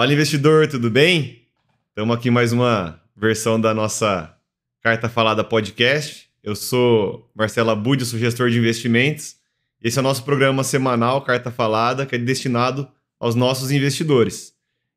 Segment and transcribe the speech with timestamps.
[0.00, 1.42] Fala investidor, tudo bem?
[1.90, 4.34] Estamos aqui mais uma versão da nossa
[4.80, 6.26] Carta Falada Podcast.
[6.42, 9.36] Eu sou Marcelo Abud, sou gestor de investimentos.
[9.78, 12.88] Esse é o nosso programa semanal Carta Falada, que é destinado
[13.20, 14.54] aos nossos investidores.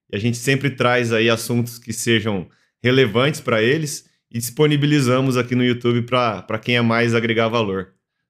[0.09, 2.47] E a gente sempre traz aí assuntos que sejam
[2.81, 7.89] relevantes para eles e disponibilizamos aqui no YouTube para quem é mais agregar valor,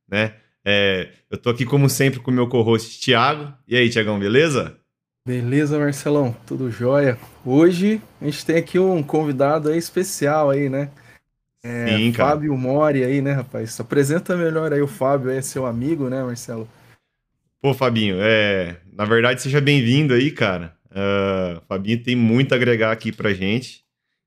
[0.09, 0.37] né?
[0.65, 3.53] É, eu tô aqui como sempre com o meu co-host Thiago.
[3.67, 4.75] E aí, Tiagão, beleza?
[5.25, 7.17] Beleza, Marcelão, tudo jóia.
[7.45, 10.91] Hoje a gente tem aqui um convidado aí especial aí, né?
[11.63, 12.31] É, Sim, cara.
[12.31, 13.79] Fábio Mori aí, né, rapaz?
[13.79, 16.67] Apresenta melhor aí o Fábio, é seu amigo, né, Marcelo?
[17.61, 20.75] Pô, Fabinho, é, na verdade, seja bem-vindo aí, cara.
[20.91, 23.85] Uh, Fabinho tem muito a agregar aqui pra gente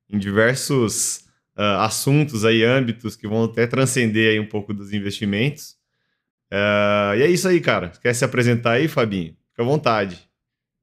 [0.09, 1.27] em diversos
[1.59, 5.77] uh, assuntos aí, âmbitos que vão até transcender aí um pouco dos investimentos.
[6.51, 7.93] Uh, e é isso aí, cara.
[8.01, 9.37] Quer se apresentar aí, Fabinho?
[9.51, 10.26] Fica à vontade.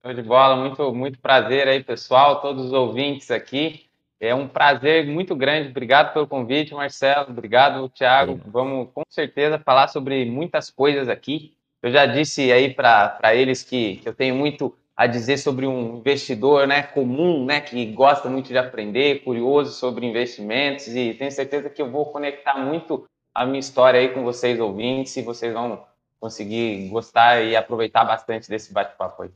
[0.05, 3.85] Show de bola, muito, muito prazer aí, pessoal, todos os ouvintes aqui.
[4.19, 5.69] É um prazer muito grande.
[5.69, 7.29] Obrigado pelo convite, Marcelo.
[7.29, 8.37] Obrigado, Thiago.
[8.47, 11.53] Vamos com certeza falar sobre muitas coisas aqui.
[11.81, 15.99] Eu já disse aí para eles que, que eu tenho muito a dizer sobre um
[15.99, 21.69] investidor né, comum, né, que gosta muito de aprender, curioso sobre investimentos, e tenho certeza
[21.69, 25.85] que eu vou conectar muito a minha história aí com vocês ouvintes e vocês vão
[26.19, 29.31] conseguir gostar e aproveitar bastante desse bate-papo aí.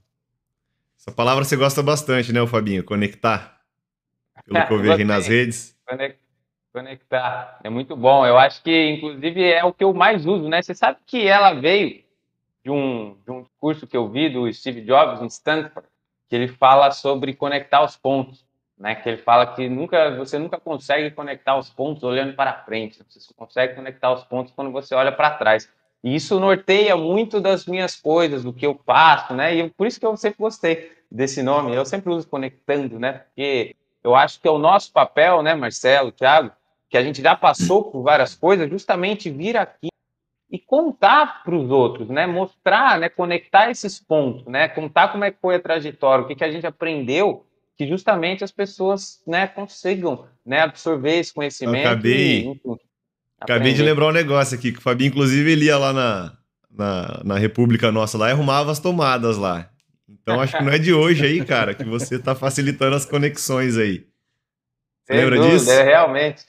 [1.00, 2.84] Essa palavra você gosta bastante, né, Fabinho?
[2.84, 3.62] Conectar.
[4.46, 5.78] Pelo que eu vejo nas redes.
[6.74, 7.60] Conectar.
[7.64, 8.26] É muito bom.
[8.26, 10.62] Eu acho que, inclusive, é o que eu mais uso, né?
[10.62, 12.04] Você sabe que ela veio
[12.64, 15.88] de um, de um curso que eu vi do Steve Jobs em Stanford,
[16.30, 18.96] que ele fala sobre conectar os pontos né?
[18.96, 23.34] Que ele fala que nunca, você nunca consegue conectar os pontos olhando para frente, você
[23.34, 25.72] consegue conectar os pontos quando você olha para trás.
[26.04, 29.56] E isso norteia muito das minhas coisas, do que eu faço, né?
[29.56, 31.76] E por isso que eu sempre gostei desse nome.
[31.76, 33.14] Eu sempre uso conectando, né?
[33.14, 36.52] Porque eu acho que é o nosso papel, né, Marcelo, Thiago,
[36.90, 39.90] que a gente já passou por várias coisas, justamente vir aqui
[40.50, 42.26] e contar para os outros, né?
[42.26, 43.10] Mostrar, né?
[43.10, 44.68] Conectar esses pontos, né?
[44.70, 47.46] Contar como é que foi a trajetória, o que, que a gente aprendeu
[47.78, 51.86] que justamente as pessoas né, consigam né, absorver esse conhecimento.
[51.86, 52.78] Eu acabei, e, enfim,
[53.40, 56.38] acabei de lembrar um negócio aqui, que o Fabinho, inclusive, ele ia lá na,
[56.70, 59.70] na, na República Nossa lá e arrumava as tomadas lá.
[60.10, 63.78] Então acho que não é de hoje aí, cara, que você está facilitando as conexões
[63.78, 64.06] aí.
[65.06, 65.72] Sem lembra dúvida, disso?
[65.72, 66.46] É, realmente.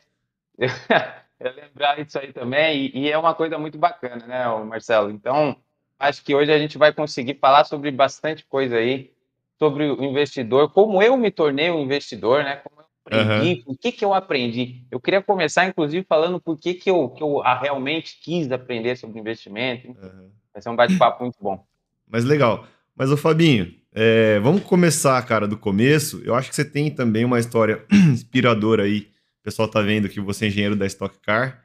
[1.40, 5.08] Eu lembrar isso aí também, e, e, é uma coisa muito bacana, né, Marcelo?
[5.08, 5.56] Então,
[5.96, 9.12] acho que hoje a gente vai conseguir falar sobre bastante coisa aí
[9.56, 12.56] sobre o investidor, como eu me tornei um investidor, né?
[12.56, 12.77] Como eu
[13.16, 13.72] aprendi, uhum.
[13.72, 14.84] o que, que eu aprendi.
[14.90, 19.18] Eu queria começar, inclusive, falando por que, que, eu, que eu realmente quis aprender sobre
[19.18, 19.88] investimento.
[19.88, 20.30] Uhum.
[20.52, 21.64] Vai ser um bate-papo muito bom.
[22.06, 22.66] Mas legal.
[22.96, 26.20] Mas, o Fabinho, é, vamos começar, cara, do começo.
[26.24, 29.08] Eu acho que você tem também uma história inspiradora aí.
[29.40, 31.64] O pessoal tá vendo que você é engenheiro da Stock Car.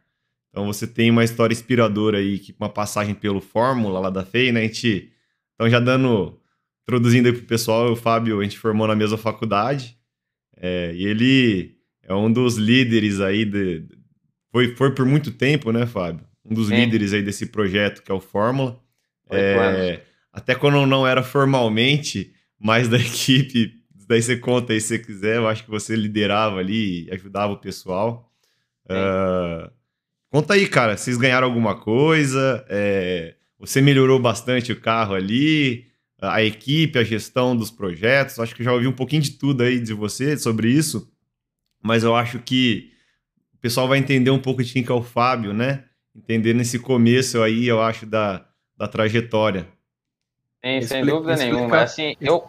[0.50, 4.60] Então você tem uma história inspiradora aí, uma passagem pelo Fórmula lá da FEI, né?
[4.60, 5.12] A gente,
[5.56, 6.40] então já dando
[6.84, 9.98] introduzindo aí pro pessoal, o Fábio, a gente formou na mesma faculdade,
[10.66, 13.86] é, e ele é um dos líderes aí, de,
[14.50, 16.26] foi, foi por muito tempo, né, Fábio?
[16.46, 16.76] Um dos Sim.
[16.76, 18.80] líderes aí desse projeto que é o Fórmula.
[19.30, 20.00] É,
[20.32, 23.74] até quando não era formalmente mais da equipe,
[24.08, 27.60] daí você conta aí se você quiser, eu acho que você liderava ali, ajudava o
[27.60, 28.32] pessoal.
[28.86, 29.70] Uh,
[30.30, 32.66] conta aí, cara, vocês ganharam alguma coisa?
[32.70, 35.88] É, você melhorou bastante o carro ali?
[36.30, 38.40] A equipe, a gestão dos projetos.
[38.40, 41.12] Acho que já ouvi um pouquinho de tudo aí de você sobre isso,
[41.82, 42.92] mas eu acho que
[43.54, 45.86] o pessoal vai entender um pouco de quem que é o Fábio, né?
[46.16, 48.46] Entender nesse começo aí, eu acho, da,
[48.78, 49.68] da trajetória.
[50.64, 51.82] Sim, sem dúvida explicar, nenhuma.
[51.82, 52.48] Assim, eu...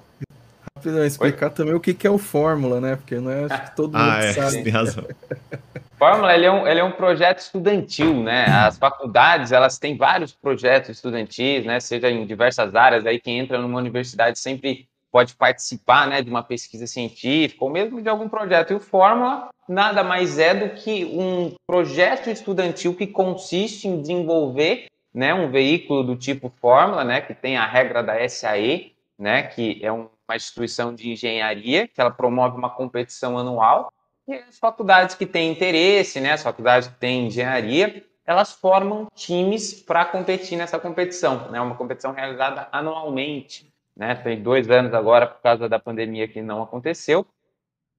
[0.77, 1.53] Rapidão, explicar Oi?
[1.53, 2.97] também o que, que é o Fórmula, né?
[2.97, 4.63] Porque não é, acho que todo mundo ah, é, sabe.
[4.63, 5.07] Tem razão.
[5.97, 8.45] Fórmula ele é, um, ele é um projeto estudantil, né?
[8.47, 11.81] As faculdades elas têm vários projetos estudantis, né?
[11.81, 13.07] Seja em diversas áreas.
[13.07, 16.23] Aí quem entra numa universidade sempre pode participar, né?
[16.23, 18.73] De uma pesquisa científica ou mesmo de algum projeto.
[18.73, 24.89] E o Fórmula nada mais é do que um projeto estudantil que consiste em desenvolver,
[25.15, 25.33] né?
[25.33, 27.21] Um veículo do tipo Fórmula, né?
[27.21, 29.45] Que tem a regra da SAE, né?
[29.45, 33.93] Que é uma instituição de engenharia que ela promove uma competição anual
[34.27, 39.83] e as faculdades que têm interesse, né, as faculdades que têm engenharia, elas formam times
[39.83, 41.47] para competir nessa competição.
[41.49, 43.71] É né, uma competição realizada anualmente.
[43.97, 47.27] Né, tem dois anos agora, por causa da pandemia, que não aconteceu.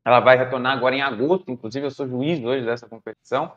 [0.04, 3.52] Ela vai retornar agora em agosto, inclusive eu sou juiz hoje dessa competição.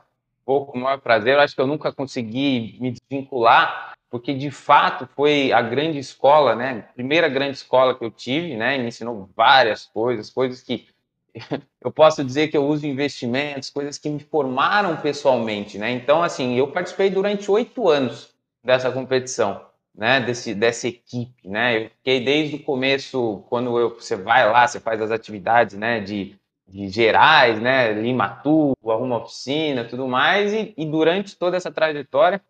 [0.44, 1.34] pouco, com o maior prazer.
[1.34, 6.54] Eu acho que eu nunca consegui me desvincular, porque de fato foi a grande escola,
[6.54, 6.88] né?
[6.94, 8.78] Primeira grande escola que eu tive, né?
[8.78, 10.86] Me ensinou várias coisas, coisas que
[11.80, 15.90] eu posso dizer que eu uso investimentos, coisas que me formaram pessoalmente, né?
[15.90, 19.64] Então, assim, eu participei durante oito anos dessa competição,
[19.94, 20.20] né?
[20.20, 21.84] Desse, dessa equipe, né?
[21.86, 26.00] Eu fiquei desde o começo, quando eu, você vai lá, você faz as atividades, né?
[26.00, 26.36] De,
[26.66, 27.92] de gerais, né?
[27.92, 28.40] Lima
[28.84, 32.40] arruma oficina, tudo mais, e, e durante toda essa trajetória,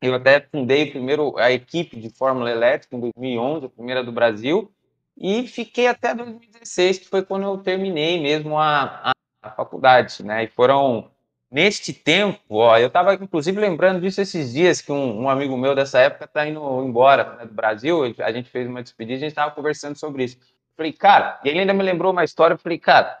[0.00, 4.70] eu até fundei primeiro a equipe de Fórmula Elétrica em 2011, a primeira do Brasil,
[5.16, 9.12] e fiquei até 2016, que foi quando eu terminei mesmo a,
[9.42, 10.44] a, faculdade, né?
[10.44, 11.10] E foram
[11.50, 15.74] neste tempo, ó, eu estava inclusive lembrando disso esses dias que um, um amigo meu
[15.74, 19.30] dessa época está indo embora né, do Brasil, a gente fez uma despedida, a gente
[19.30, 20.36] estava conversando sobre isso.
[20.76, 23.16] Falei, cara, e ele ainda me lembrou uma história, eu falei, cara,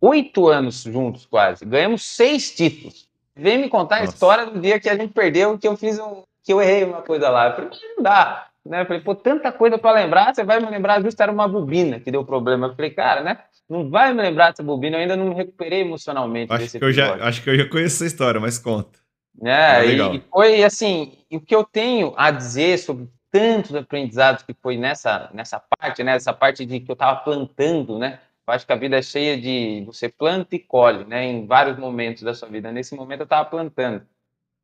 [0.00, 3.08] oito anos juntos quase, ganhamos seis títulos.
[3.36, 4.10] Vem me contar Nossa.
[4.10, 6.82] a história do dia que a gente perdeu, que eu fiz um, que eu errei
[6.82, 7.50] uma coisa lá.
[7.50, 8.47] Eu falei, não dá.
[8.64, 8.82] Né?
[8.82, 12.00] Eu falei, pô, tanta coisa para lembrar, você vai me lembrar justo era uma bobina
[12.00, 12.68] que deu problema.
[12.68, 13.38] Eu falei, cara, né?
[13.68, 16.52] Não vai me lembrar dessa bobina, eu ainda não me recuperei emocionalmente.
[16.52, 18.98] Acho, que eu, já, acho que eu já conheço essa história, mas conta.
[19.42, 24.54] É, é e foi assim, o que eu tenho a dizer sobre tantos aprendizados que
[24.54, 26.16] foi nessa, nessa parte, né?
[26.16, 28.20] Essa parte de que eu estava plantando, né?
[28.46, 31.24] Eu acho que a vida é cheia de você planta e colhe, né?
[31.24, 32.72] Em vários momentos da sua vida.
[32.72, 34.02] Nesse momento eu estava plantando.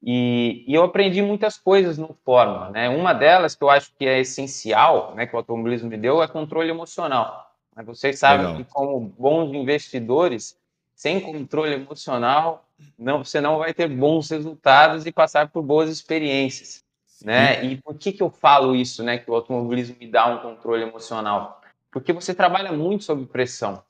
[0.07, 2.91] E, e, eu aprendi muitas coisas no Forma, né?
[2.91, 6.29] Uma delas que eu acho que é essencial, né, que o automobilismo me deu, é
[6.29, 7.51] controle emocional.
[7.87, 8.63] Vocês sabem Legal.
[8.63, 10.59] que como bons investidores,
[10.95, 12.69] sem controle emocional,
[12.99, 16.85] não, você não vai ter bons resultados e passar por boas experiências,
[17.25, 17.65] né?
[17.65, 19.17] E por que que eu falo isso, né?
[19.17, 21.63] Que o automobilismo me dá um controle emocional?
[21.91, 23.83] Porque você trabalha muito sob pressão.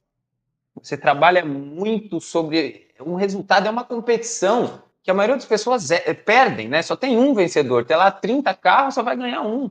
[0.76, 6.14] Você trabalha muito sobre um resultado é uma competição que a maioria das pessoas é,
[6.14, 6.80] perdem, né?
[6.80, 7.84] Só tem um vencedor.
[7.84, 9.70] Tem lá 30 carros, só vai ganhar um.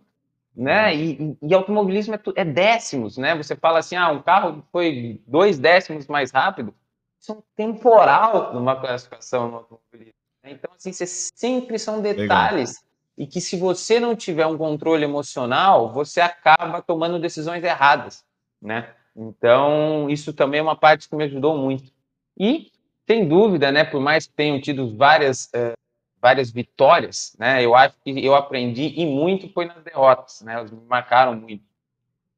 [0.55, 0.95] Né?
[0.95, 3.35] E, e, automobilismo é, é, décimos, né?
[3.35, 6.71] Você fala assim, ah, um carro foi dois décimos mais rápido.
[7.19, 10.13] Isso é um temporal numa classificação no automobilismo.
[10.43, 10.51] Né?
[10.51, 12.69] Então, assim, sempre são detalhes.
[12.69, 12.83] Legal.
[13.17, 18.23] E que se você não tiver um controle emocional, você acaba tomando decisões erradas,
[18.61, 18.93] né?
[19.15, 21.91] Então, isso também é uma parte que me ajudou muito.
[22.37, 22.71] E
[23.05, 25.73] sem dúvida, né, por mais que tenham tido várias, uh,
[26.21, 30.71] várias vitórias, né, eu acho que eu aprendi e muito foi nas derrotas, né, elas
[30.71, 31.63] me marcaram muito.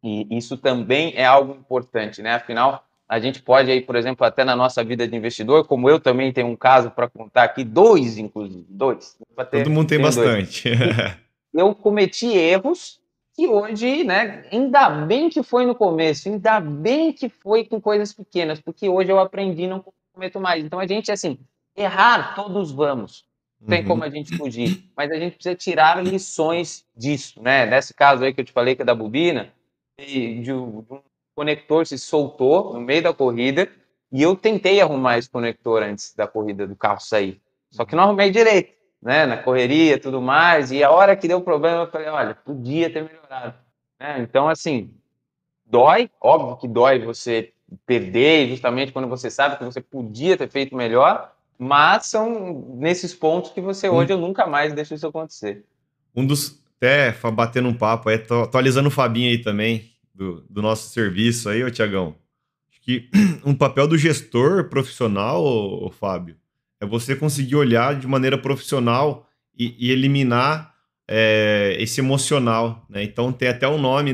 [0.04, 4.44] E isso também é algo importante, né, afinal, a gente pode aí, por exemplo, até
[4.44, 8.18] na nossa vida de investidor, como eu também tenho um caso para contar aqui, dois,
[8.18, 9.16] inclusive, dois.
[9.52, 10.70] Ter, Todo mundo tem bastante.
[11.54, 13.00] eu cometi erros
[13.36, 18.14] que hoje, né, ainda bem que foi no começo, ainda bem que foi com coisas
[18.14, 19.84] pequenas, porque hoje eu aprendi não
[20.16, 20.64] cometo mais.
[20.64, 21.38] Então a gente, assim,
[21.76, 23.26] errar todos vamos.
[23.60, 23.88] Não tem uhum.
[23.88, 24.90] como a gente fugir.
[24.96, 27.66] Mas a gente precisa tirar lições disso, né?
[27.66, 29.54] Nesse caso aí que eu te falei que é da bobina,
[30.00, 30.84] de, de um
[31.36, 33.70] conector se soltou no meio da corrida
[34.12, 37.42] e eu tentei arrumar esse conector antes da corrida do carro sair.
[37.70, 39.26] Só que não arrumei direito, né?
[39.26, 40.72] Na correria tudo mais.
[40.72, 43.56] E a hora que deu problema, eu falei, olha, podia ter melhorado.
[44.00, 44.20] Né?
[44.20, 44.94] Então, assim,
[45.66, 47.52] dói, óbvio que dói você
[47.86, 53.51] perder, justamente quando você sabe que você podia ter feito melhor, mas são nesses pontos
[53.51, 55.63] que você hoje eu nunca mais deixo isso acontecer.
[56.16, 60.89] Um dos, até batendo um papo, é, atualizando o Fabinho aí também, do, do nosso
[60.89, 62.16] serviço aí, ô Tiagão.
[62.69, 63.09] Acho que
[63.45, 66.38] um papel do gestor profissional, ô, ô, Fábio,
[66.80, 70.73] é você conseguir olhar de maneira profissional e, e eliminar
[71.07, 73.04] é, esse emocional, né?
[73.04, 74.14] Então tem até um nome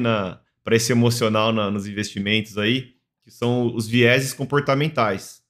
[0.63, 2.93] para esse emocional na, nos investimentos aí,
[3.31, 5.41] que são os vieses comportamentais,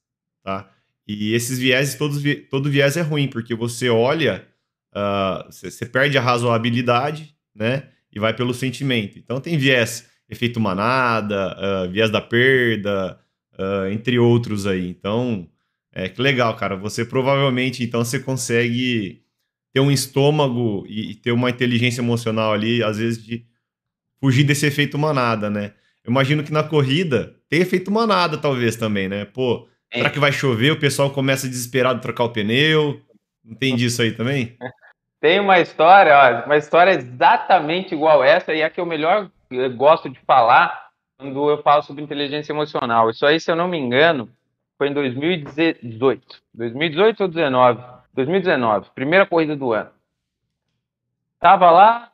[0.44, 0.70] tá?
[1.06, 4.46] E esses vieses, todos, todo viés é ruim, porque você olha,
[4.94, 7.88] uh, você, você perde a razoabilidade, né?
[8.12, 9.18] E vai pelo sentimento.
[9.18, 13.18] Então tem viés efeito manada, uh, viés da perda,
[13.58, 14.88] uh, entre outros aí.
[14.88, 15.48] Então,
[15.92, 16.76] é que legal, cara.
[16.76, 19.22] Você provavelmente, então, você consegue
[19.74, 23.44] ter um estômago e, e ter uma inteligência emocional ali, às vezes, de
[24.20, 25.74] fugir desse efeito manada, né?
[26.04, 29.26] Eu imagino que na corrida tem efeito manada, talvez, também, né?
[29.26, 29.98] Pô, é.
[29.98, 30.72] será que vai chover?
[30.72, 32.98] O pessoal começa desesperado a trocar o pneu.
[33.44, 34.56] Não tem disso aí também?
[35.20, 39.30] Tem uma história, ó, uma história exatamente igual essa, e é a que eu melhor
[39.52, 43.08] eh, gosto de falar quando eu falo sobre inteligência emocional.
[43.08, 44.28] Isso aí, se eu não me engano,
[44.76, 46.42] foi em 2018.
[46.52, 47.84] 2018 ou 2019?
[48.12, 49.90] 2019, primeira corrida do ano.
[51.38, 52.10] Tava lá,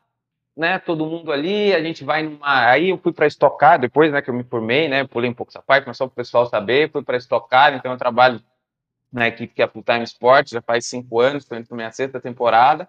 [0.59, 2.71] né, todo mundo ali, a gente vai numa.
[2.71, 5.51] Aí eu fui para estocar, depois né, que eu me formei, né, pulei um pouco
[5.51, 8.43] essa parte, mas só para o pessoal saber, fui para estocar, então eu trabalho
[9.13, 11.93] na equipe que é Full Time Sport, já faz cinco anos, estou indo para minha
[11.93, 12.89] sexta temporada.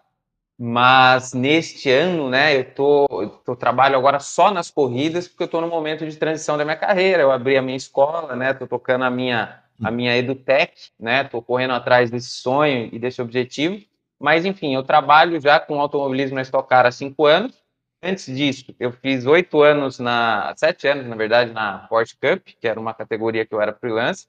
[0.61, 3.07] Mas neste ano, né, eu tô,
[3.47, 6.75] eu trabalho agora só nas corridas, porque eu estou no momento de transição da minha
[6.75, 7.23] carreira.
[7.23, 11.41] Eu abri a minha escola, né, estou tocando a minha, a minha EduTech, né, estou
[11.41, 13.79] correndo atrás desse sonho e desse objetivo.
[14.19, 17.58] Mas, enfim, eu trabalho já com automobilismo na Stock Car há cinco anos.
[18.01, 22.67] Antes disso, eu fiz oito anos, na sete anos, na verdade, na Porsche Cup, que
[22.67, 24.27] era uma categoria que eu era freelance.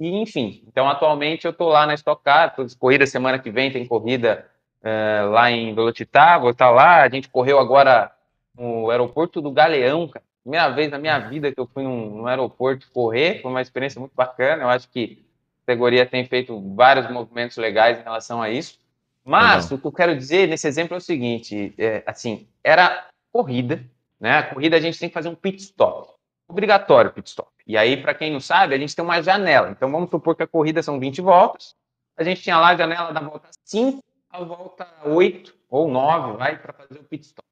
[0.00, 3.86] E, enfim, então atualmente eu estou lá na Stock Car, corrida semana que vem tem
[3.86, 4.44] corrida
[4.82, 7.02] uh, lá em Velocitar, vou estar lá.
[7.02, 8.10] A gente correu agora
[8.56, 10.24] no aeroporto do Galeão, cara.
[10.42, 13.98] Primeira vez na minha vida que eu fui num, num aeroporto correr, foi uma experiência
[14.00, 14.64] muito bacana.
[14.64, 15.24] Eu acho que
[15.62, 18.78] a categoria tem feito vários movimentos legais em relação a isso.
[19.24, 19.78] Mas Legal.
[19.78, 23.84] o que eu quero dizer nesse exemplo é o seguinte: é, assim, era corrida,
[24.20, 24.38] né?
[24.38, 26.12] A corrida a gente tem que fazer um pit stop.
[26.46, 27.50] Obrigatório pit stop.
[27.66, 29.70] E aí, para quem não sabe, a gente tem uma janela.
[29.70, 31.74] Então vamos supor que a corrida são 20 voltas.
[32.16, 34.02] A gente tinha lá a janela da volta 5
[34.34, 37.46] a volta 8 ou 9, vai, para fazer o pit stop.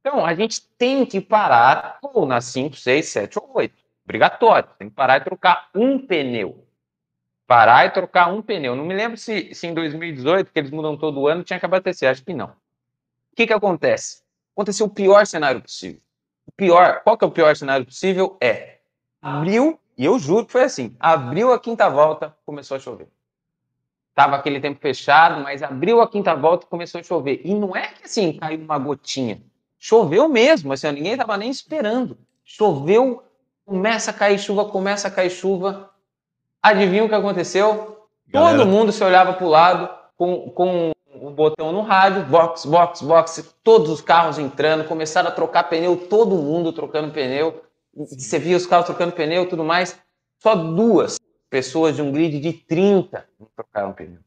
[0.00, 3.74] Então, a gente tem que parar ou na 5, 6, 7 ou 8.
[4.04, 4.68] Obrigatório.
[4.78, 6.63] Tem que parar e trocar um pneu.
[7.46, 8.74] Parar e trocar um pneu.
[8.74, 12.10] Não me lembro se, se em 2018, que eles mudam todo ano, tinha que abastecer.
[12.10, 12.46] Acho que não.
[12.46, 14.22] O que, que acontece?
[14.54, 16.00] Aconteceu o pior cenário possível.
[16.46, 18.36] O pior, qual que é o pior cenário possível?
[18.40, 18.74] É
[19.24, 23.08] abriu, e eu juro que foi assim, abriu a quinta volta, começou a chover.
[24.14, 27.40] Tava aquele tempo fechado, mas abriu a quinta volta começou a chover.
[27.42, 29.42] E não é que assim, caiu uma gotinha.
[29.78, 32.18] Choveu mesmo, assim, ninguém tava nem esperando.
[32.44, 33.24] Choveu,
[33.64, 35.90] começa a cair chuva, começa a cair chuva.
[36.64, 38.08] Adivinha o que aconteceu?
[38.26, 38.56] Galera.
[38.56, 43.02] Todo mundo se olhava para o lado com, com o botão no rádio, box, box,
[43.02, 47.62] box, todos os carros entrando, começaram a trocar pneu, todo mundo trocando pneu.
[47.94, 50.00] Você via os carros trocando pneu e tudo mais.
[50.38, 54.20] Só duas pessoas de um grid de 30 não trocaram pneu.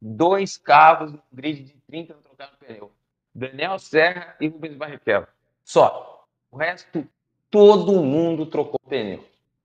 [0.00, 2.90] Dois carros no grid de 30 não trocaram pneu.
[3.34, 5.26] Daniel Serra e Rubens Barrichello.
[5.62, 6.24] Só.
[6.50, 7.06] O resto,
[7.50, 9.22] todo mundo trocou pneu.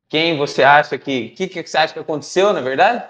[0.09, 1.31] Quem você acha que.
[1.33, 3.03] O que, que você acha que aconteceu, na verdade?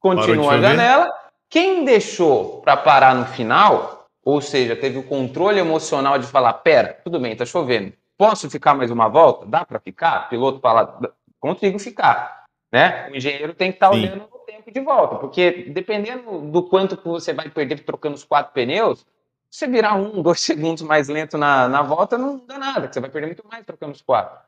[0.00, 1.12] Continua a janela.
[1.50, 6.98] Quem deixou para parar no final, ou seja, teve o controle emocional de falar: pera,
[7.04, 7.92] tudo bem, tá chovendo.
[8.16, 9.46] Posso ficar mais uma volta?
[9.46, 10.26] Dá para ficar?
[10.26, 10.98] O piloto fala:
[11.40, 12.44] consigo ficar.
[12.72, 13.08] Né?
[13.10, 16.96] O engenheiro tem que estar tá olhando o tempo de volta, porque dependendo do quanto
[16.96, 19.06] que você vai perder trocando os quatro pneus,
[19.50, 23.08] você virar um, dois segundos mais lento na, na volta, não dá nada, você vai
[23.08, 24.38] perder muito mais trocando os quatro.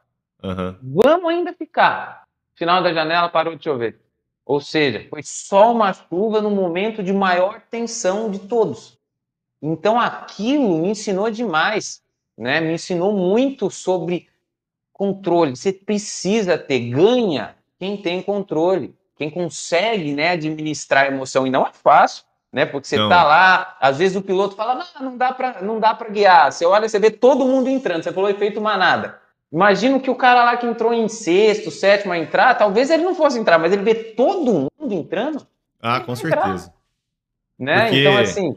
[0.42, 0.76] Uhum.
[0.82, 2.24] Vamos ainda ficar.
[2.54, 4.00] Final da janela parou de chover.
[4.44, 8.98] Ou seja, foi só uma chuva no momento de maior tensão de todos.
[9.62, 12.02] Então aquilo me ensinou demais,
[12.36, 12.60] né?
[12.60, 14.28] Me ensinou muito sobre
[14.92, 15.56] controle.
[15.56, 21.46] Você precisa ter, ganha quem tem controle, quem consegue né, administrar a emoção.
[21.46, 22.66] E não é fácil, né?
[22.66, 25.94] Porque você está lá, às vezes o piloto fala, não, não dá para não dá
[25.94, 26.50] para guiar.
[26.50, 28.02] Você olha, você vê todo mundo entrando.
[28.02, 29.19] Você falou efeito manada.
[29.52, 33.14] Imagina que o cara lá que entrou em sexto, sétimo a entrar, talvez ele não
[33.14, 35.46] fosse entrar, mas ele vê todo mundo entrando.
[35.80, 36.72] Ah, com certeza.
[37.58, 37.82] Né?
[37.82, 38.00] Porque...
[38.00, 38.56] Então, assim.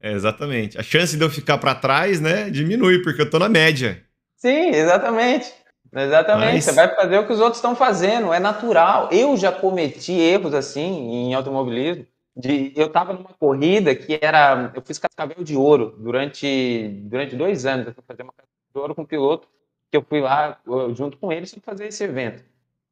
[0.00, 0.78] É, exatamente.
[0.78, 4.02] A chance de eu ficar para trás, né, diminui, porque eu tô na média.
[4.36, 5.52] Sim, exatamente.
[5.96, 6.64] Exatamente, Mas...
[6.64, 9.08] você vai fazer o que os outros estão fazendo, é natural.
[9.12, 12.04] Eu já cometi erros assim em automobilismo.
[12.36, 14.72] De, eu estava numa corrida que era.
[14.74, 17.86] Eu fiz cascavel de ouro durante, durante dois anos.
[17.86, 19.46] Eu fui fazer uma cascavel de ouro com um piloto,
[19.94, 20.58] que eu fui lá
[20.92, 22.42] junto com ele para fazer esse evento.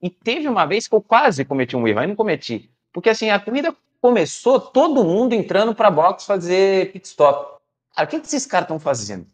[0.00, 2.70] E teve uma vez que eu quase cometi um erro, aí não cometi.
[2.92, 7.60] Porque assim, a corrida começou, todo mundo entrando para box fazer pit stop.
[7.94, 9.26] Cara, o que, que esses caras estão fazendo?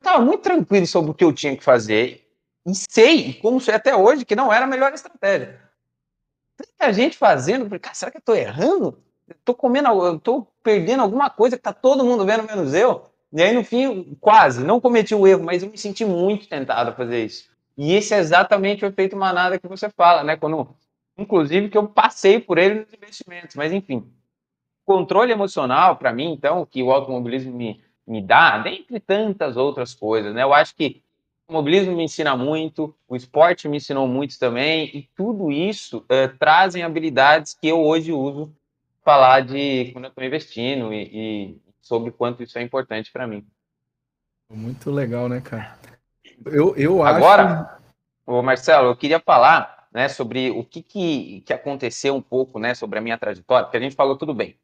[0.00, 2.24] Tava muito tranquilo sobre o que eu tinha que fazer
[2.64, 5.60] e sei, como sei até hoje, que não era a melhor estratégia.
[6.56, 9.02] Tanta gente fazendo, cara, será que eu tô errando?
[9.44, 13.10] Tô comendo, tô perdendo alguma coisa que tá todo mundo vendo, menos eu.
[13.32, 16.90] E aí, no fim, quase, não cometi o erro, mas eu me senti muito tentado
[16.90, 17.50] a fazer isso.
[17.76, 20.36] E esse é exatamente o efeito manada que você fala, né?
[20.36, 20.74] Quando,
[21.16, 23.54] inclusive, que eu passei por ele nos investimentos.
[23.54, 24.10] Mas, enfim,
[24.84, 30.34] controle emocional, para mim, então, que o automobilismo me, me dá, dentre tantas outras coisas,
[30.34, 30.42] né?
[30.42, 31.02] Eu acho que
[31.46, 36.36] o mobilismo me ensina muito, o esporte me ensinou muito também, e tudo isso uh,
[36.38, 38.54] trazem habilidades que eu hoje uso
[39.02, 43.44] falar de quando eu estou investindo e, e, sobre quanto isso é importante para mim.
[44.50, 45.76] Muito legal, né, cara?
[46.44, 47.16] Eu, eu acho...
[47.16, 47.78] Agora,
[48.26, 52.74] ô Marcelo, eu queria falar né, sobre o que, que, que aconteceu um pouco né,
[52.74, 54.54] sobre a minha trajetória, porque a gente falou tudo bem.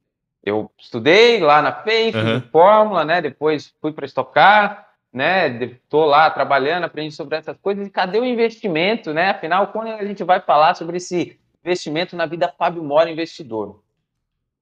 [0.43, 2.41] Eu estudei lá na FEI, uhum.
[2.53, 5.49] Fórmula, né, depois fui para estocar, né?
[5.65, 9.31] Estou lá trabalhando, aprendi sobre essas coisas, e cadê o investimento, né?
[9.31, 13.83] Afinal, quando a gente vai falar sobre esse investimento na vida Fábio Mora investidor.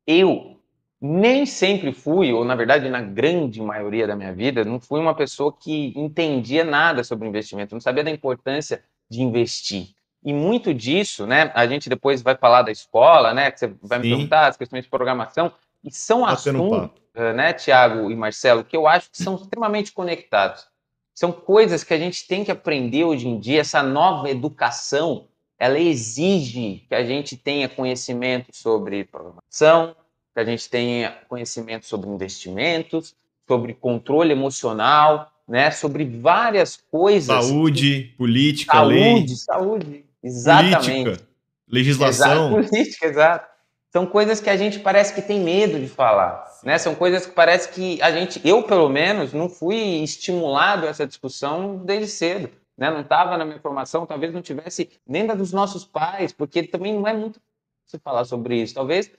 [0.06, 0.61] Eu
[1.04, 5.16] nem sempre fui, ou na verdade na grande maioria da minha vida, não fui uma
[5.16, 9.88] pessoa que entendia nada sobre investimento, não sabia da importância de investir.
[10.24, 13.98] E muito disso, né, a gente depois vai falar da escola, né, que você vai
[13.98, 14.04] Sim.
[14.04, 15.50] me perguntar as questões de programação,
[15.82, 19.90] e são tá assuntos, eh, né, Tiago e Marcelo, que eu acho que são extremamente
[19.90, 20.68] conectados.
[21.12, 25.26] São coisas que a gente tem que aprender hoje em dia, essa nova educação,
[25.58, 29.96] ela exige que a gente tenha conhecimento sobre programação,
[30.34, 33.14] que a gente tenha conhecimento sobre investimentos,
[33.46, 37.44] sobre controle emocional, né, sobre várias coisas.
[37.46, 39.12] Saúde, política, saúde, lei.
[39.14, 41.04] Saúde, saúde, exatamente.
[41.04, 41.28] Política,
[41.68, 42.58] legislação.
[42.58, 43.52] Exato, política, exato.
[43.90, 46.78] São coisas que a gente parece que tem medo de falar, né?
[46.78, 51.06] São coisas que parece que a gente, eu pelo menos, não fui estimulado a essa
[51.06, 52.90] discussão desde cedo, né?
[52.90, 56.94] Não estava na minha formação, talvez não tivesse nem da dos nossos pais, porque também
[56.94, 57.38] não é muito
[57.84, 58.72] se falar sobre isso.
[58.72, 59.10] Talvez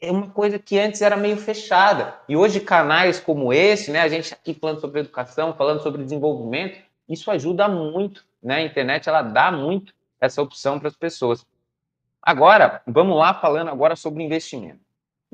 [0.00, 2.14] é uma coisa que antes era meio fechada.
[2.28, 6.78] E hoje, canais como esse, né, a gente aqui falando sobre educação, falando sobre desenvolvimento,
[7.08, 8.24] isso ajuda muito.
[8.42, 8.56] Né?
[8.56, 11.44] A internet ela dá muito essa opção para as pessoas.
[12.22, 14.80] Agora, vamos lá falando agora sobre investimento.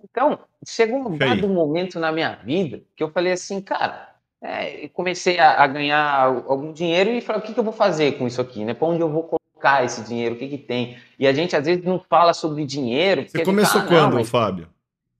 [0.02, 5.38] Então, chegou um dado momento na minha vida que eu falei assim, cara, é, comecei
[5.38, 8.40] a, a, ganhar algum dinheiro e falei, o que, que eu vou fazer com isso
[8.40, 8.64] aqui?
[8.64, 8.74] Né?
[8.74, 9.45] Para onde eu vou colocar
[9.84, 10.98] esse dinheiro, o que, que tem.
[11.18, 13.26] E a gente às vezes não fala sobre dinheiro.
[13.28, 14.28] Você começou fala, quando, mas...
[14.28, 14.68] Fábio?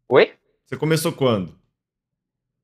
[0.08, 0.32] Oi?
[0.64, 1.54] Você começou quando?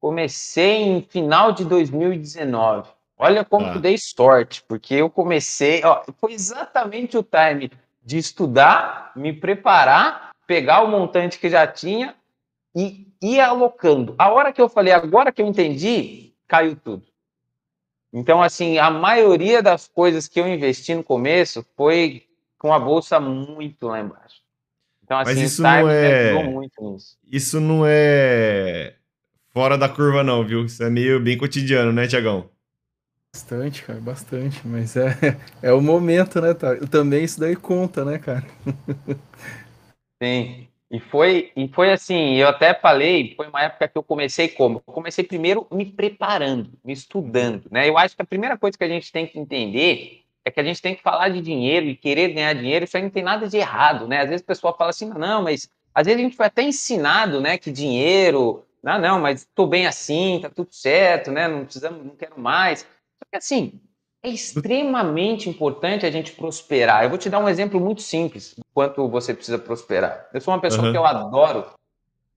[0.01, 2.91] Comecei em final de 2019.
[3.17, 3.75] Olha como ah.
[3.75, 7.71] eu dei sorte, porque eu comecei, ó, foi exatamente o time
[8.05, 12.17] de estudar, me preparar, pegar o montante que já tinha
[12.75, 14.15] e ir alocando.
[14.19, 17.05] A hora que eu falei, agora que eu entendi, caiu tudo.
[18.13, 22.25] Então, assim, a maioria das coisas que eu investi no começo foi
[22.59, 24.43] com a bolsa muito lá embaixo.
[25.03, 26.45] Então, assim, Mas isso não é...
[26.45, 27.17] muito nisso.
[27.25, 28.95] Isso não é
[29.49, 30.65] fora da curva, não, viu?
[30.65, 32.49] Isso é meio bem cotidiano, né, Tiagão?
[33.35, 34.61] Bastante, cara, bastante.
[34.67, 35.17] Mas é,
[35.63, 36.77] é o momento, né, tá?
[36.91, 38.45] Também isso daí conta, né, cara?
[40.23, 40.69] Sim.
[40.93, 44.83] E foi, e foi assim, eu até falei, foi uma época que eu comecei como?
[44.87, 47.89] Eu comecei primeiro me preparando, me estudando, né?
[47.89, 50.63] Eu acho que a primeira coisa que a gente tem que entender é que a
[50.63, 53.49] gente tem que falar de dinheiro e querer ganhar dinheiro, isso aí não tem nada
[53.49, 54.21] de errado, né?
[54.21, 57.41] Às vezes o pessoal fala assim, não, mas às vezes a gente foi até ensinado,
[57.41, 61.49] né, que dinheiro, não, não, mas tô bem assim, tá tudo certo, né?
[61.49, 62.81] Não precisamos, não quero mais.
[62.81, 63.81] Só que assim,
[64.23, 67.03] é extremamente importante a gente prosperar.
[67.03, 70.29] Eu vou te dar um exemplo muito simples quanto você precisa prosperar.
[70.33, 70.93] Eu sou uma pessoa uhum.
[70.93, 71.67] que eu adoro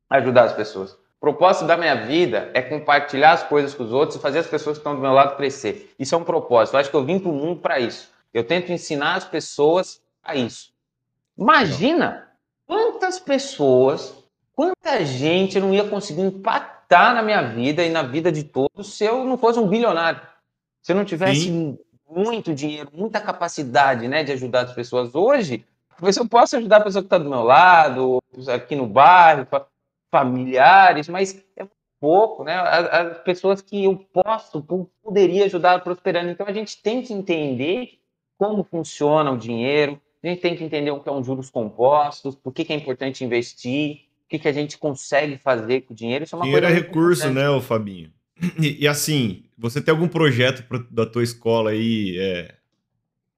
[0.09, 0.93] ajudar as pessoas.
[0.93, 4.47] O propósito da minha vida é compartilhar as coisas com os outros e fazer as
[4.47, 5.93] pessoas que estão do meu lado crescer.
[5.97, 6.75] Isso é um propósito.
[6.75, 8.11] Eu acho que eu vim para o mundo para isso.
[8.33, 10.73] Eu tento ensinar as pessoas a isso.
[11.37, 12.29] Imagina
[12.67, 14.13] quantas pessoas,
[14.53, 18.93] quanta gente eu não ia conseguir impactar na minha vida e na vida de todos
[18.95, 20.21] se eu não fosse um bilionário.
[20.81, 21.79] Se eu não tivesse Sim.
[22.09, 25.65] muito dinheiro, muita capacidade né, de ajudar as pessoas hoje,
[25.97, 28.21] talvez eu possa ajudar a pessoa que está do meu lado,
[28.53, 29.47] aqui no bairro,
[30.11, 31.67] familiares, mas é
[31.99, 32.55] pouco, né?
[32.55, 34.61] As, as, pessoas que eu posso,
[35.03, 36.29] poderia ajudar prosperando.
[36.29, 37.99] Então a gente tem que entender
[38.37, 42.35] como funciona o dinheiro, a gente tem que entender o que é um juros compostos,
[42.35, 45.95] por que, que é importante investir, o que, que a gente consegue fazer com o
[45.95, 46.23] dinheiro.
[46.23, 48.11] Isso é uma dinheiro coisa é recurso, né, o Fabinho?
[48.59, 52.17] E, e, assim, você tem algum projeto pra, da tua escola aí?
[52.19, 52.53] É,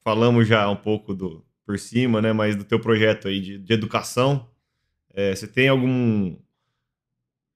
[0.03, 2.31] falamos já um pouco do por cima, né?
[2.31, 4.49] Mas do teu projeto aí de, de educação,
[5.13, 6.33] é, você tem algum